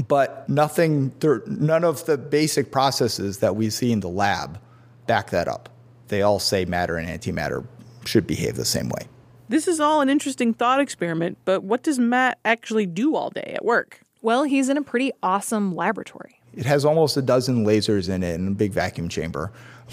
But 0.07 0.47
nothing, 0.47 1.11
there, 1.19 1.41
none 1.47 1.83
of 1.83 2.05
the 2.05 2.17
basic 2.17 2.71
processes 2.71 3.39
that 3.39 3.55
we 3.55 3.69
see 3.69 3.91
in 3.91 3.99
the 4.01 4.09
lab 4.09 4.59
back 5.07 5.31
that 5.31 5.47
up. 5.47 5.69
They 6.09 6.21
all 6.21 6.39
say 6.39 6.65
matter 6.65 6.97
and 6.97 7.07
antimatter 7.07 7.65
should 8.05 8.27
behave 8.27 8.55
the 8.55 8.65
same 8.65 8.89
way. 8.89 9.07
This 9.49 9.67
is 9.67 9.79
all 9.79 10.01
an 10.01 10.09
interesting 10.09 10.53
thought 10.53 10.79
experiment, 10.79 11.37
but 11.45 11.63
what 11.63 11.81
does 11.81 11.97
Matt 11.97 12.37
actually 12.45 12.85
do 12.85 13.15
all 13.15 13.29
day 13.29 13.53
at 13.55 13.65
work? 13.65 14.01
Well, 14.21 14.43
he's 14.43 14.69
in 14.69 14.77
a 14.77 14.81
pretty 14.81 15.11
awesome 15.23 15.75
laboratory. 15.75 16.41
It 16.53 16.65
has 16.65 16.85
almost 16.85 17.17
a 17.17 17.21
dozen 17.21 17.65
lasers 17.65 18.09
in 18.09 18.23
it 18.23 18.33
and 18.39 18.47
a 18.49 18.51
big 18.51 18.71
vacuum 18.73 19.09
chamber. 19.09 19.51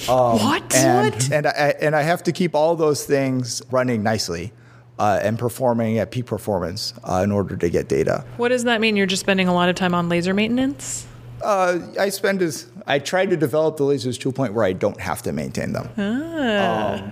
Um, 0.08 0.38
What? 0.38 0.74
And, 0.74 1.14
What? 1.14 1.32
And 1.32 1.46
I, 1.46 1.74
and 1.80 1.94
I 1.94 2.02
have 2.02 2.22
to 2.24 2.32
keep 2.32 2.54
all 2.54 2.74
those 2.74 3.04
things 3.04 3.62
running 3.70 4.02
nicely 4.02 4.52
uh, 4.98 5.18
and 5.22 5.38
performing 5.38 5.98
at 5.98 6.10
peak 6.10 6.26
performance 6.26 6.94
uh, 7.04 7.20
in 7.24 7.32
order 7.32 7.56
to 7.56 7.68
get 7.68 7.88
data. 7.88 8.24
What 8.36 8.48
does 8.50 8.64
that 8.64 8.80
mean? 8.80 8.96
You're 8.96 9.06
just 9.06 9.20
spending 9.20 9.48
a 9.48 9.54
lot 9.54 9.68
of 9.68 9.74
time 9.74 9.94
on 9.94 10.08
laser 10.08 10.34
maintenance? 10.34 11.06
Uh, 11.42 11.78
I 11.98 12.08
spend 12.08 12.40
as 12.42 12.66
I 12.86 12.98
try 13.00 13.26
to 13.26 13.36
develop 13.36 13.76
the 13.76 13.84
lasers 13.84 14.18
to 14.20 14.28
a 14.28 14.32
point 14.32 14.54
where 14.54 14.64
I 14.64 14.72
don't 14.72 15.00
have 15.00 15.20
to 15.22 15.32
maintain 15.32 15.72
them. 15.72 15.88
Ah. 15.98 17.02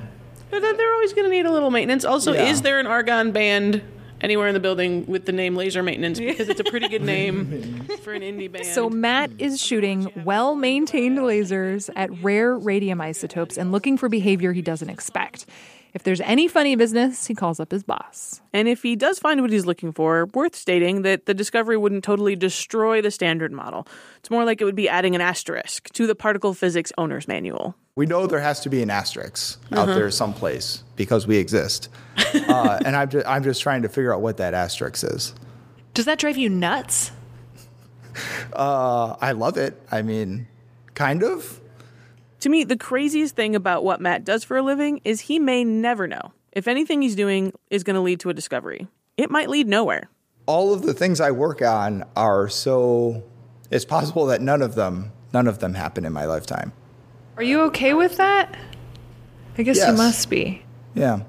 But 0.51 0.61
then 0.63 0.77
they're 0.77 0.93
always 0.93 1.13
going 1.13 1.25
to 1.25 1.31
need 1.31 1.47
a 1.47 1.51
little 1.53 1.71
maintenance. 1.71 2.05
Also, 2.05 2.33
Yeah. 2.33 2.45
is 2.51 2.63
there 2.63 2.79
an 2.79 2.87
Argonne 2.87 3.33
band 3.33 3.83
anywhere 4.21 4.47
in 4.49 4.55
the 4.55 4.61
building 4.61 5.05
with 5.07 5.25
the 5.27 5.33
name 5.33 5.57
Laser 5.57 5.83
Maintenance? 5.83 6.19
Because 6.21 6.49
it's 6.49 6.61
a 6.61 6.65
pretty 6.65 6.89
good 6.89 7.03
name 7.17 7.85
for 8.03 8.13
an 8.13 8.23
indie 8.23 8.51
band. 8.53 8.67
So 8.67 8.89
Matt 8.89 9.31
is 9.39 9.61
shooting 9.63 10.11
well-maintained 10.25 11.19
lasers 11.19 11.91
at 11.97 12.11
rare 12.23 12.57
radium 12.57 13.01
isotopes 13.01 13.57
and 13.59 13.73
looking 13.73 13.97
for 13.99 14.09
behavior 14.09 14.53
he 14.53 14.63
doesn't 14.63 14.91
expect. 14.91 15.47
If 15.95 16.05
there's 16.05 16.23
any 16.23 16.49
funny 16.49 16.75
business, 16.75 17.27
he 17.27 17.35
calls 17.35 17.61
up 17.61 17.71
his 17.71 17.83
boss. 17.83 18.41
And 18.55 18.67
if 18.67 18.83
he 18.83 18.97
does 18.97 19.19
find 19.19 19.43
what 19.43 19.51
he's 19.51 19.67
looking 19.67 19.93
for, 19.93 20.25
worth 20.33 20.57
stating 20.57 21.03
that 21.03 21.27
the 21.27 21.35
discovery 21.35 21.77
wouldn't 21.77 22.03
totally 22.03 22.35
destroy 22.35 23.03
the 23.03 23.11
standard 23.11 23.53
model. 23.53 23.87
It's 24.19 24.31
more 24.31 24.45
like 24.47 24.63
it 24.63 24.65
would 24.65 24.75
be 24.75 24.89
adding 24.89 25.15
an 25.15 25.21
asterisk 25.21 25.91
to 25.93 26.07
the 26.07 26.15
particle 26.15 26.55
physics 26.55 26.93
owner's 26.97 27.29
manual. 27.29 27.75
We 27.95 28.07
know 28.07 28.27
there 28.27 28.41
has 28.41 28.61
to 28.61 28.71
be 28.71 28.83
an 28.83 28.89
asterisk 28.89 29.61
out 29.71 29.81
Uh-huh. 29.91 29.95
there 29.95 30.11
someplace 30.11 30.83
because 30.97 31.27
we 31.27 31.37
exist, 31.37 31.91
uh, 32.49 32.81
and 32.87 32.97
I'm 32.97 33.11
just, 33.11 33.27
I'm 33.27 33.43
just 33.45 33.61
trying 33.61 33.83
to 33.83 33.89
figure 33.91 34.15
out 34.15 34.23
what 34.23 34.39
that 34.39 34.55
asterisk 34.55 35.05
is. 35.05 35.35
Does 35.93 36.07
that 36.07 36.19
drive 36.19 36.39
you 36.39 36.49
nuts? 36.49 37.13
Uh, 38.55 39.17
I 39.21 39.33
love 39.33 39.57
it. 39.59 39.81
I 39.91 40.01
mean, 40.03 40.47
kind 40.95 41.23
of. 41.23 41.61
To 42.43 42.49
me, 42.49 42.65
the 42.65 42.77
craziest 42.77 43.37
thing 43.37 43.55
about 43.55 43.85
what 43.85 44.01
Matt 44.01 44.25
does 44.25 44.43
for 44.43 44.57
a 44.57 44.63
living 44.63 45.01
is 45.05 45.21
he 45.21 45.39
may 45.39 45.63
never 45.63 46.09
know 46.09 46.33
if 46.51 46.67
anything 46.67 47.01
he's 47.01 47.15
doing 47.15 47.53
is 47.71 47.85
going 47.85 47.95
to 47.95 48.01
lead 48.01 48.19
to 48.19 48.31
a 48.31 48.35
discovery. 48.35 48.89
It 49.17 49.31
might 49.31 49.49
lead 49.49 49.69
nowhere. 49.69 50.09
All 50.47 50.75
of 50.75 50.83
the 50.83 50.93
things 50.93 51.21
I 51.21 51.31
work 51.31 51.63
on 51.63 52.05
are 52.17 52.49
so. 52.49 53.23
It's 53.71 53.85
possible 53.85 54.27
that 54.27 54.41
none 54.41 54.61
of 54.61 54.75
them, 54.75 55.13
none 55.33 55.47
of 55.47 55.61
them 55.61 55.75
happen 55.75 56.05
in 56.05 56.13
my 56.13 56.25
lifetime. 56.25 56.73
Are 57.37 57.45
you 57.45 57.61
okay 57.61 57.95
with 57.95 58.17
that? 58.17 58.53
I 59.57 59.63
guess 59.63 59.79
you 59.79 59.93
must 59.93 60.29
be. 60.29 60.65
Yeah. 60.95 61.21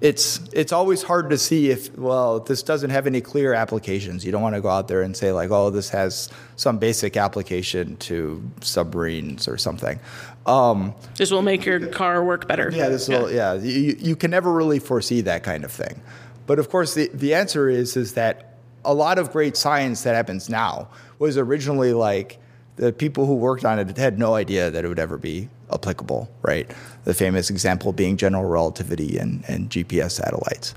It's 0.00 0.40
it's 0.52 0.72
always 0.72 1.02
hard 1.02 1.30
to 1.30 1.38
see 1.38 1.70
if 1.70 1.96
well 1.98 2.40
this 2.40 2.62
doesn't 2.62 2.90
have 2.90 3.06
any 3.06 3.20
clear 3.20 3.52
applications. 3.52 4.24
You 4.24 4.30
don't 4.30 4.42
want 4.42 4.54
to 4.54 4.60
go 4.60 4.68
out 4.68 4.88
there 4.88 5.02
and 5.02 5.16
say 5.16 5.32
like 5.32 5.50
oh 5.50 5.70
this 5.70 5.88
has 5.90 6.28
some 6.56 6.78
basic 6.78 7.16
application 7.16 7.96
to 7.98 8.42
submarines 8.60 9.48
or 9.48 9.58
something. 9.58 9.98
Um, 10.46 10.94
this 11.16 11.30
will 11.30 11.42
make 11.42 11.64
your 11.64 11.88
car 11.88 12.24
work 12.24 12.46
better. 12.46 12.70
yeah, 12.72 12.88
this 12.88 13.08
will 13.08 13.30
yeah. 13.30 13.54
You, 13.54 13.96
you 13.98 14.16
can 14.16 14.30
never 14.30 14.52
really 14.52 14.78
foresee 14.78 15.22
that 15.22 15.42
kind 15.42 15.64
of 15.64 15.72
thing. 15.72 16.00
But 16.46 16.58
of 16.58 16.70
course 16.70 16.94
the 16.94 17.10
the 17.12 17.34
answer 17.34 17.68
is 17.68 17.96
is 17.96 18.14
that 18.14 18.56
a 18.84 18.94
lot 18.94 19.18
of 19.18 19.32
great 19.32 19.56
science 19.56 20.02
that 20.02 20.14
happens 20.14 20.48
now 20.48 20.88
was 21.18 21.36
originally 21.36 21.92
like 21.92 22.38
the 22.76 22.92
people 22.92 23.26
who 23.26 23.34
worked 23.34 23.64
on 23.64 23.78
it 23.80 23.96
had 23.96 24.18
no 24.18 24.34
idea 24.34 24.70
that 24.70 24.84
it 24.84 24.88
would 24.88 25.00
ever 25.00 25.18
be 25.18 25.48
applicable, 25.72 26.30
right? 26.42 26.70
The 27.04 27.14
famous 27.14 27.50
example 27.50 27.92
being 27.92 28.16
general 28.16 28.44
relativity 28.44 29.18
and, 29.18 29.44
and 29.48 29.70
GPS 29.70 30.12
satellites. 30.12 30.74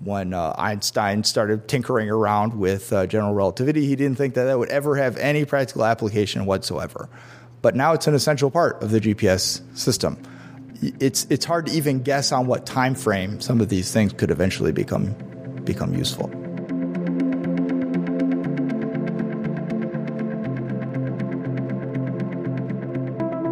When 0.00 0.34
uh, 0.34 0.54
Einstein 0.58 1.24
started 1.24 1.66
tinkering 1.66 2.10
around 2.10 2.58
with 2.58 2.92
uh, 2.92 3.06
general 3.06 3.34
relativity, 3.34 3.86
he 3.86 3.96
didn't 3.96 4.18
think 4.18 4.34
that 4.34 4.44
that 4.44 4.58
would 4.58 4.68
ever 4.68 4.96
have 4.96 5.16
any 5.16 5.44
practical 5.44 5.84
application 5.84 6.44
whatsoever. 6.46 7.08
But 7.62 7.74
now 7.74 7.94
it's 7.94 8.06
an 8.06 8.14
essential 8.14 8.50
part 8.50 8.82
of 8.82 8.90
the 8.90 9.00
GPS 9.00 9.62
system. 9.76 10.22
It's, 10.82 11.26
it's 11.30 11.46
hard 11.46 11.66
to 11.66 11.72
even 11.72 12.02
guess 12.02 12.32
on 12.32 12.46
what 12.46 12.66
time 12.66 12.94
frame 12.94 13.40
some 13.40 13.62
of 13.62 13.70
these 13.70 13.90
things 13.90 14.12
could 14.12 14.30
eventually 14.30 14.72
become, 14.72 15.14
become 15.64 15.94
useful. 15.94 16.43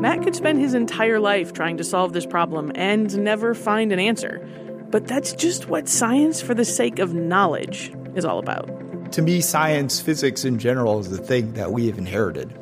Matt 0.02 0.24
could 0.24 0.34
spend 0.34 0.58
his 0.58 0.74
entire 0.74 1.20
life 1.20 1.52
trying 1.52 1.76
to 1.76 1.84
solve 1.84 2.12
this 2.12 2.26
problem 2.26 2.72
and 2.74 3.16
never 3.18 3.54
find 3.54 3.92
an 3.92 4.00
answer. 4.00 4.44
But 4.90 5.06
that's 5.06 5.32
just 5.32 5.68
what 5.68 5.88
science 5.88 6.42
for 6.42 6.54
the 6.54 6.64
sake 6.64 6.98
of 6.98 7.14
knowledge 7.14 7.94
is 8.16 8.24
all 8.24 8.40
about. 8.40 9.12
To 9.12 9.22
me, 9.22 9.40
science, 9.40 10.00
physics 10.00 10.44
in 10.44 10.58
general, 10.58 10.98
is 10.98 11.08
the 11.10 11.18
thing 11.18 11.52
that 11.52 11.70
we 11.70 11.86
have 11.86 11.98
inherited, 11.98 12.52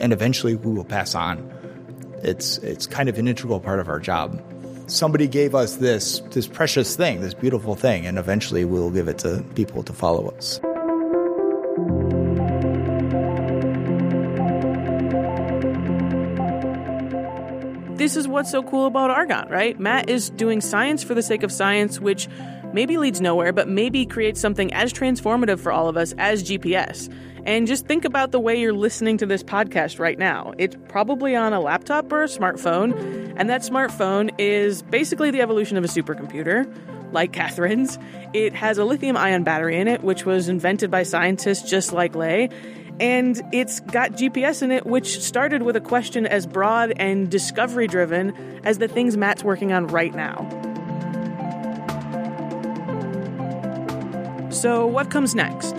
and 0.00 0.12
eventually 0.12 0.56
we 0.56 0.72
will 0.72 0.84
pass 0.84 1.14
on. 1.14 1.38
It's 2.24 2.58
it's 2.58 2.88
kind 2.88 3.08
of 3.08 3.16
an 3.16 3.28
integral 3.28 3.60
part 3.60 3.78
of 3.78 3.88
our 3.88 4.00
job. 4.00 4.42
Somebody 4.88 5.28
gave 5.28 5.54
us 5.54 5.76
this 5.76 6.18
this 6.32 6.48
precious 6.48 6.96
thing, 6.96 7.20
this 7.20 7.32
beautiful 7.32 7.76
thing, 7.76 8.06
and 8.06 8.18
eventually 8.18 8.64
we 8.64 8.80
will 8.80 8.90
give 8.90 9.06
it 9.06 9.18
to 9.18 9.44
people 9.54 9.84
to 9.84 9.92
follow 9.92 10.30
us. 10.30 10.58
This 18.08 18.16
is 18.16 18.26
what's 18.26 18.50
so 18.50 18.62
cool 18.62 18.86
about 18.86 19.10
Argonne, 19.10 19.50
right? 19.50 19.78
Matt 19.78 20.08
is 20.08 20.30
doing 20.30 20.62
science 20.62 21.04
for 21.04 21.12
the 21.12 21.22
sake 21.22 21.42
of 21.42 21.52
science, 21.52 22.00
which 22.00 22.26
maybe 22.72 22.96
leads 22.96 23.20
nowhere, 23.20 23.52
but 23.52 23.68
maybe 23.68 24.06
creates 24.06 24.40
something 24.40 24.72
as 24.72 24.94
transformative 24.94 25.60
for 25.60 25.70
all 25.70 25.88
of 25.88 25.98
us 25.98 26.14
as 26.16 26.42
GPS. 26.42 27.14
And 27.44 27.66
just 27.66 27.86
think 27.86 28.06
about 28.06 28.32
the 28.32 28.40
way 28.40 28.58
you're 28.58 28.72
listening 28.72 29.18
to 29.18 29.26
this 29.26 29.42
podcast 29.42 29.98
right 29.98 30.18
now. 30.18 30.54
It's 30.56 30.74
probably 30.88 31.36
on 31.36 31.52
a 31.52 31.60
laptop 31.60 32.10
or 32.10 32.22
a 32.22 32.28
smartphone, 32.28 33.34
and 33.36 33.50
that 33.50 33.60
smartphone 33.60 34.34
is 34.38 34.80
basically 34.80 35.30
the 35.30 35.42
evolution 35.42 35.76
of 35.76 35.84
a 35.84 35.88
supercomputer, 35.88 36.64
like 37.12 37.34
Katherine's. 37.34 37.98
It 38.32 38.54
has 38.54 38.78
a 38.78 38.86
lithium 38.86 39.18
ion 39.18 39.44
battery 39.44 39.78
in 39.78 39.86
it, 39.86 40.02
which 40.02 40.24
was 40.24 40.48
invented 40.48 40.90
by 40.90 41.02
scientists 41.02 41.68
just 41.68 41.92
like 41.92 42.14
Lei. 42.14 42.48
And 43.00 43.40
it's 43.52 43.80
got 43.80 44.12
GPS 44.12 44.62
in 44.62 44.70
it, 44.72 44.86
which 44.86 45.20
started 45.20 45.62
with 45.62 45.76
a 45.76 45.80
question 45.80 46.26
as 46.26 46.46
broad 46.46 46.92
and 46.96 47.30
discovery 47.30 47.86
driven 47.86 48.34
as 48.64 48.78
the 48.78 48.88
things 48.88 49.16
Matt's 49.16 49.44
working 49.44 49.72
on 49.72 49.86
right 49.86 50.14
now. 50.14 50.46
So, 54.50 54.86
what 54.86 55.10
comes 55.10 55.34
next? 55.34 55.74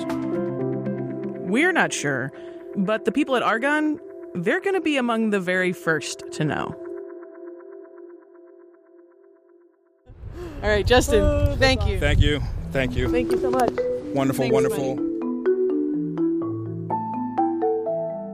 We're 1.49 1.73
not 1.73 1.91
sure, 1.91 2.31
but 2.77 3.03
the 3.03 3.11
people 3.11 3.35
at 3.35 3.43
Argonne, 3.43 3.99
they're 4.35 4.61
going 4.61 4.75
to 4.75 4.81
be 4.81 4.95
among 4.95 5.31
the 5.31 5.39
very 5.39 5.73
first 5.73 6.23
to 6.33 6.45
know. 6.45 6.75
All 10.61 10.69
right, 10.69 10.85
Justin, 10.85 11.21
oh, 11.21 11.55
thank 11.57 11.87
you. 11.87 11.99
Thank 11.99 12.19
you. 12.19 12.41
Thank 12.71 12.95
you. 12.95 13.09
Thank 13.09 13.31
you 13.31 13.39
so 13.39 13.49
much. 13.49 13.71
Wonderful, 14.13 14.43
Thanks, 14.43 14.53
wonderful. 14.53 15.08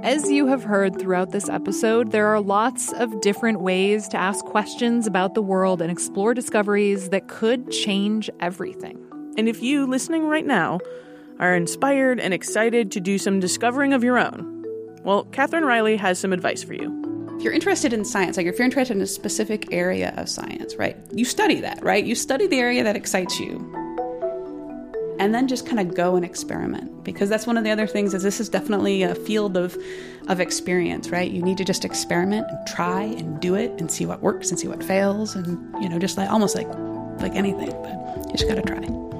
As 0.05 0.29
you 0.29 0.45
have 0.45 0.63
heard 0.63 0.99
throughout 0.99 1.31
this 1.31 1.49
episode, 1.49 2.11
there 2.11 2.27
are 2.27 2.39
lots 2.39 2.93
of 2.93 3.21
different 3.21 3.61
ways 3.61 4.07
to 4.09 4.17
ask 4.17 4.45
questions 4.45 5.07
about 5.07 5.33
the 5.33 5.41
world 5.41 5.81
and 5.81 5.89
explore 5.89 6.35
discoveries 6.35 7.09
that 7.09 7.27
could 7.27 7.71
change 7.71 8.29
everything. 8.39 9.03
And 9.35 9.49
if 9.49 9.63
you 9.63 9.87
listening 9.87 10.27
right 10.27 10.45
now 10.45 10.79
are 11.39 11.55
inspired 11.55 12.19
and 12.19 12.35
excited 12.35 12.91
to 12.91 12.99
do 12.99 13.17
some 13.17 13.39
discovering 13.39 13.93
of 13.93 14.03
your 14.03 14.19
own, 14.19 14.63
well, 15.03 15.23
Katherine 15.23 15.65
Riley 15.65 15.97
has 15.97 16.19
some 16.19 16.33
advice 16.33 16.61
for 16.61 16.75
you. 16.75 17.35
If 17.37 17.43
you're 17.43 17.53
interested 17.53 17.91
in 17.91 18.05
science, 18.05 18.37
like 18.37 18.45
if 18.45 18.59
you're 18.59 18.65
interested 18.65 18.95
in 18.95 19.01
a 19.01 19.07
specific 19.07 19.73
area 19.73 20.13
of 20.17 20.29
science, 20.29 20.75
right, 20.75 20.95
you 21.13 21.25
study 21.25 21.61
that, 21.61 21.83
right? 21.83 22.05
You 22.05 22.13
study 22.13 22.45
the 22.45 22.59
area 22.59 22.83
that 22.83 22.95
excites 22.95 23.39
you. 23.39 23.84
And 25.19 25.33
then 25.33 25.47
just 25.47 25.65
kind 25.65 25.79
of 25.79 25.95
go 25.95 26.15
and 26.15 26.25
experiment 26.25 27.03
because 27.03 27.29
that's 27.29 27.47
one 27.47 27.57
of 27.57 27.63
the 27.63 27.71
other 27.71 27.87
things 27.87 28.13
is 28.13 28.23
this 28.23 28.39
is 28.39 28.49
definitely 28.49 29.03
a 29.03 29.15
field 29.15 29.57
of 29.57 29.77
of 30.27 30.39
experience, 30.39 31.09
right? 31.09 31.29
You 31.29 31.41
need 31.41 31.57
to 31.57 31.63
just 31.63 31.85
experiment 31.85 32.47
and 32.49 32.67
try 32.67 33.03
and 33.03 33.39
do 33.39 33.55
it 33.55 33.71
and 33.79 33.89
see 33.89 34.05
what 34.05 34.21
works 34.21 34.49
and 34.49 34.59
see 34.59 34.67
what 34.67 34.83
fails 34.83 35.35
and 35.35 35.47
you 35.81 35.87
know 35.87 35.99
just 35.99 36.17
like 36.17 36.29
almost 36.29 36.55
like 36.55 36.67
like 37.21 37.35
anything, 37.35 37.69
but 37.69 38.25
you 38.25 38.31
just 38.31 38.47
got 38.47 38.55
to 38.55 38.61
try. 38.61 39.14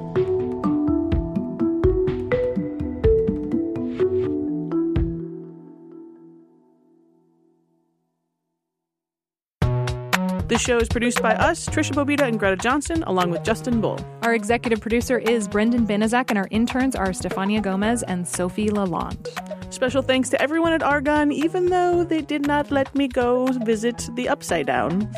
This 10.56 10.62
show 10.62 10.78
is 10.78 10.88
produced 10.88 11.22
by 11.22 11.36
us, 11.36 11.68
Tricia 11.68 11.92
Bobeda 11.92 12.22
and 12.22 12.40
Greta 12.40 12.56
Johnson, 12.56 13.04
along 13.08 13.30
with 13.30 13.44
Justin 13.44 13.82
Breaux. 13.82 13.98
Our 14.22 14.34
executive 14.34 14.80
producer 14.80 15.20
is 15.20 15.50
Brendan 15.50 15.86
Banaszak, 15.86 16.28
and 16.30 16.38
our 16.38 16.48
interns 16.50 16.96
are 16.96 17.10
Stefania 17.10 17.62
Gomez 17.62 18.04
and 18.04 18.26
Sophie 18.26 18.70
Lalonde. 18.70 19.28
Special 19.74 20.02
thanks 20.02 20.30
to 20.30 20.42
everyone 20.42 20.72
at 20.72 20.82
Argonne, 20.82 21.34
even 21.34 21.66
though 21.66 22.06
they 22.06 22.22
did 22.22 22.48
not 22.48 22.72
let 22.72 22.96
me 22.96 23.10
go 23.10 23.48
visit 23.48 24.10
the 24.16 24.30
Upside 24.30 24.66
Down. 24.66 25.14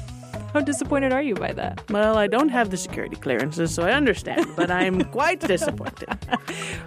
How 0.57 0.63
disappointed 0.63 1.13
are 1.13 1.21
you 1.21 1.35
by 1.35 1.51
that? 1.51 1.83
Well, 1.91 2.17
I 2.17 2.25
don't 2.25 2.49
have 2.49 2.71
the 2.71 2.77
security 2.77 3.15
clearances, 3.15 3.71
so 3.75 3.83
I 3.83 3.91
understand, 3.91 4.47
but 4.55 4.71
I'm 4.71 5.03
quite 5.11 5.39
disappointed. 5.39 6.09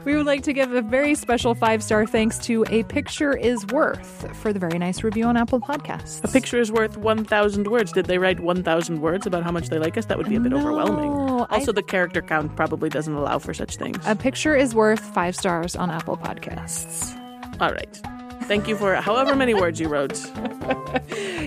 We 0.04 0.16
would 0.16 0.26
like 0.26 0.42
to 0.42 0.52
give 0.52 0.72
a 0.72 0.82
very 0.82 1.14
special 1.14 1.54
five 1.54 1.80
star 1.80 2.04
thanks 2.04 2.36
to 2.46 2.64
A 2.68 2.82
Picture 2.82 3.32
is 3.36 3.64
Worth 3.66 4.34
for 4.38 4.52
the 4.52 4.58
very 4.58 4.76
nice 4.76 5.04
review 5.04 5.24
on 5.26 5.36
Apple 5.36 5.60
Podcasts. 5.60 6.24
A 6.24 6.26
picture 6.26 6.58
is 6.58 6.72
worth 6.72 6.96
1,000 6.96 7.68
words. 7.68 7.92
Did 7.92 8.06
they 8.06 8.18
write 8.18 8.40
1,000 8.40 9.00
words 9.00 9.24
about 9.24 9.44
how 9.44 9.52
much 9.52 9.68
they 9.68 9.78
like 9.78 9.96
us? 9.96 10.06
That 10.06 10.18
would 10.18 10.28
be 10.28 10.34
a 10.34 10.40
bit 10.40 10.50
No, 10.50 10.58
overwhelming. 10.58 11.12
I- 11.48 11.54
Also, 11.54 11.70
the 11.70 11.84
character 11.84 12.22
count 12.22 12.56
probably 12.56 12.88
doesn't 12.88 13.14
allow 13.14 13.38
for 13.38 13.54
such 13.54 13.76
things. 13.76 13.98
A 14.04 14.16
Picture 14.16 14.56
is 14.56 14.74
Worth 14.74 14.98
five 15.14 15.36
stars 15.36 15.76
on 15.76 15.90
Apple 15.92 16.16
Podcasts. 16.16 17.16
All 17.60 17.70
right. 17.70 18.00
Thank 18.50 18.66
you 18.66 18.76
for 18.76 18.96
however 18.96 19.36
many 19.36 19.54
words 19.54 19.78
you 19.78 19.86
wrote. 19.86 20.20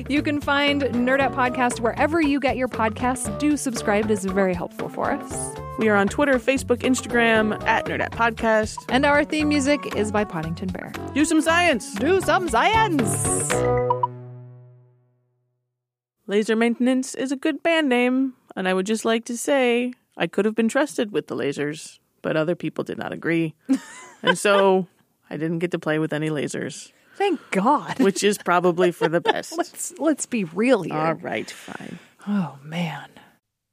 You 0.09 0.21
can 0.21 0.41
find 0.41 0.81
Nerdette 0.81 1.33
Podcast 1.33 1.79
wherever 1.79 2.21
you 2.21 2.39
get 2.39 2.57
your 2.57 2.67
podcasts. 2.67 3.37
Do 3.39 3.55
subscribe, 3.55 4.05
it 4.05 4.11
is 4.11 4.25
very 4.25 4.53
helpful 4.53 4.89
for 4.89 5.11
us. 5.11 5.55
We 5.79 5.87
are 5.87 5.95
on 5.95 6.07
Twitter, 6.09 6.33
Facebook, 6.33 6.79
Instagram, 6.79 7.61
at 7.65 7.85
Nerdette 7.85 8.11
Podcast. 8.11 8.77
And 8.89 9.05
our 9.05 9.23
theme 9.23 9.47
music 9.47 9.95
is 9.95 10.11
by 10.11 10.25
Poddington 10.25 10.69
Bear. 10.73 10.91
Do 11.13 11.23
some 11.23 11.41
science. 11.41 11.93
Do 11.95 12.19
some 12.19 12.49
science. 12.49 13.53
Laser 16.27 16.55
Maintenance 16.55 17.15
is 17.15 17.31
a 17.31 17.37
good 17.37 17.63
band 17.63 17.87
name, 17.87 18.33
and 18.55 18.67
I 18.67 18.73
would 18.73 18.85
just 18.85 19.05
like 19.05 19.23
to 19.25 19.37
say 19.37 19.93
I 20.17 20.27
could 20.27 20.43
have 20.45 20.55
been 20.55 20.69
trusted 20.69 21.11
with 21.11 21.27
the 21.27 21.35
lasers, 21.35 21.99
but 22.21 22.35
other 22.35 22.55
people 22.55 22.83
did 22.83 22.97
not 22.97 23.13
agree. 23.13 23.55
and 24.21 24.37
so 24.37 24.87
I 25.33 25.37
didn't 25.37 25.59
get 25.59 25.71
to 25.71 25.79
play 25.79 25.97
with 25.99 26.13
any 26.13 26.29
lasers, 26.29 26.91
Thank 27.15 27.39
God. 27.51 27.99
which 27.99 28.23
is 28.23 28.37
probably 28.37 28.91
for 28.91 29.07
the 29.09 29.21
best. 29.31 29.57
let's 29.57 29.93
let's 29.99 30.25
be 30.27 30.43
real 30.43 30.83
here. 30.83 30.93
All 30.93 31.13
right, 31.15 31.49
fine. 31.49 31.97
Oh 32.27 32.57
man. 32.63 33.09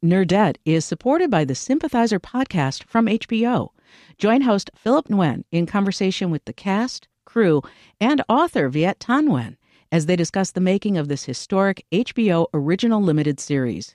Nerdette 0.02 0.56
is 0.64 0.86
supported 0.86 1.30
by 1.30 1.44
the 1.44 1.54
Sympathizer 1.54 2.18
podcast 2.18 2.84
from 2.84 3.06
HBO. 3.06 3.68
Join 4.16 4.40
host 4.40 4.70
Philip 4.74 5.08
Nguyen 5.08 5.44
in 5.52 5.66
conversation 5.66 6.30
with 6.30 6.42
the 6.46 6.54
cast, 6.54 7.06
crew, 7.26 7.60
and 8.00 8.22
author 8.28 8.70
Viet 8.70 8.98
Thanh 8.98 9.28
Nguyen 9.28 9.56
as 9.92 10.06
they 10.06 10.16
discuss 10.16 10.52
the 10.52 10.60
making 10.60 10.96
of 10.96 11.08
this 11.08 11.24
historic 11.24 11.84
HBO 11.92 12.46
original 12.54 13.02
limited 13.02 13.38
series. 13.40 13.94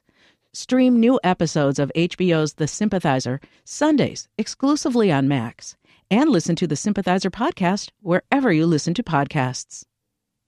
Stream 0.53 0.99
new 0.99 1.19
episodes 1.23 1.79
of 1.79 1.91
HBO's 1.95 2.53
The 2.53 2.67
Sympathizer 2.67 3.41
Sundays 3.63 4.27
exclusively 4.37 5.11
on 5.11 5.27
Max, 5.27 5.75
and 6.11 6.29
listen 6.29 6.55
to 6.55 6.67
the 6.67 6.75
Sympathizer 6.75 7.29
podcast 7.29 7.89
wherever 8.01 8.51
you 8.51 8.65
listen 8.65 8.93
to 8.93 9.03
podcasts. 9.03 9.83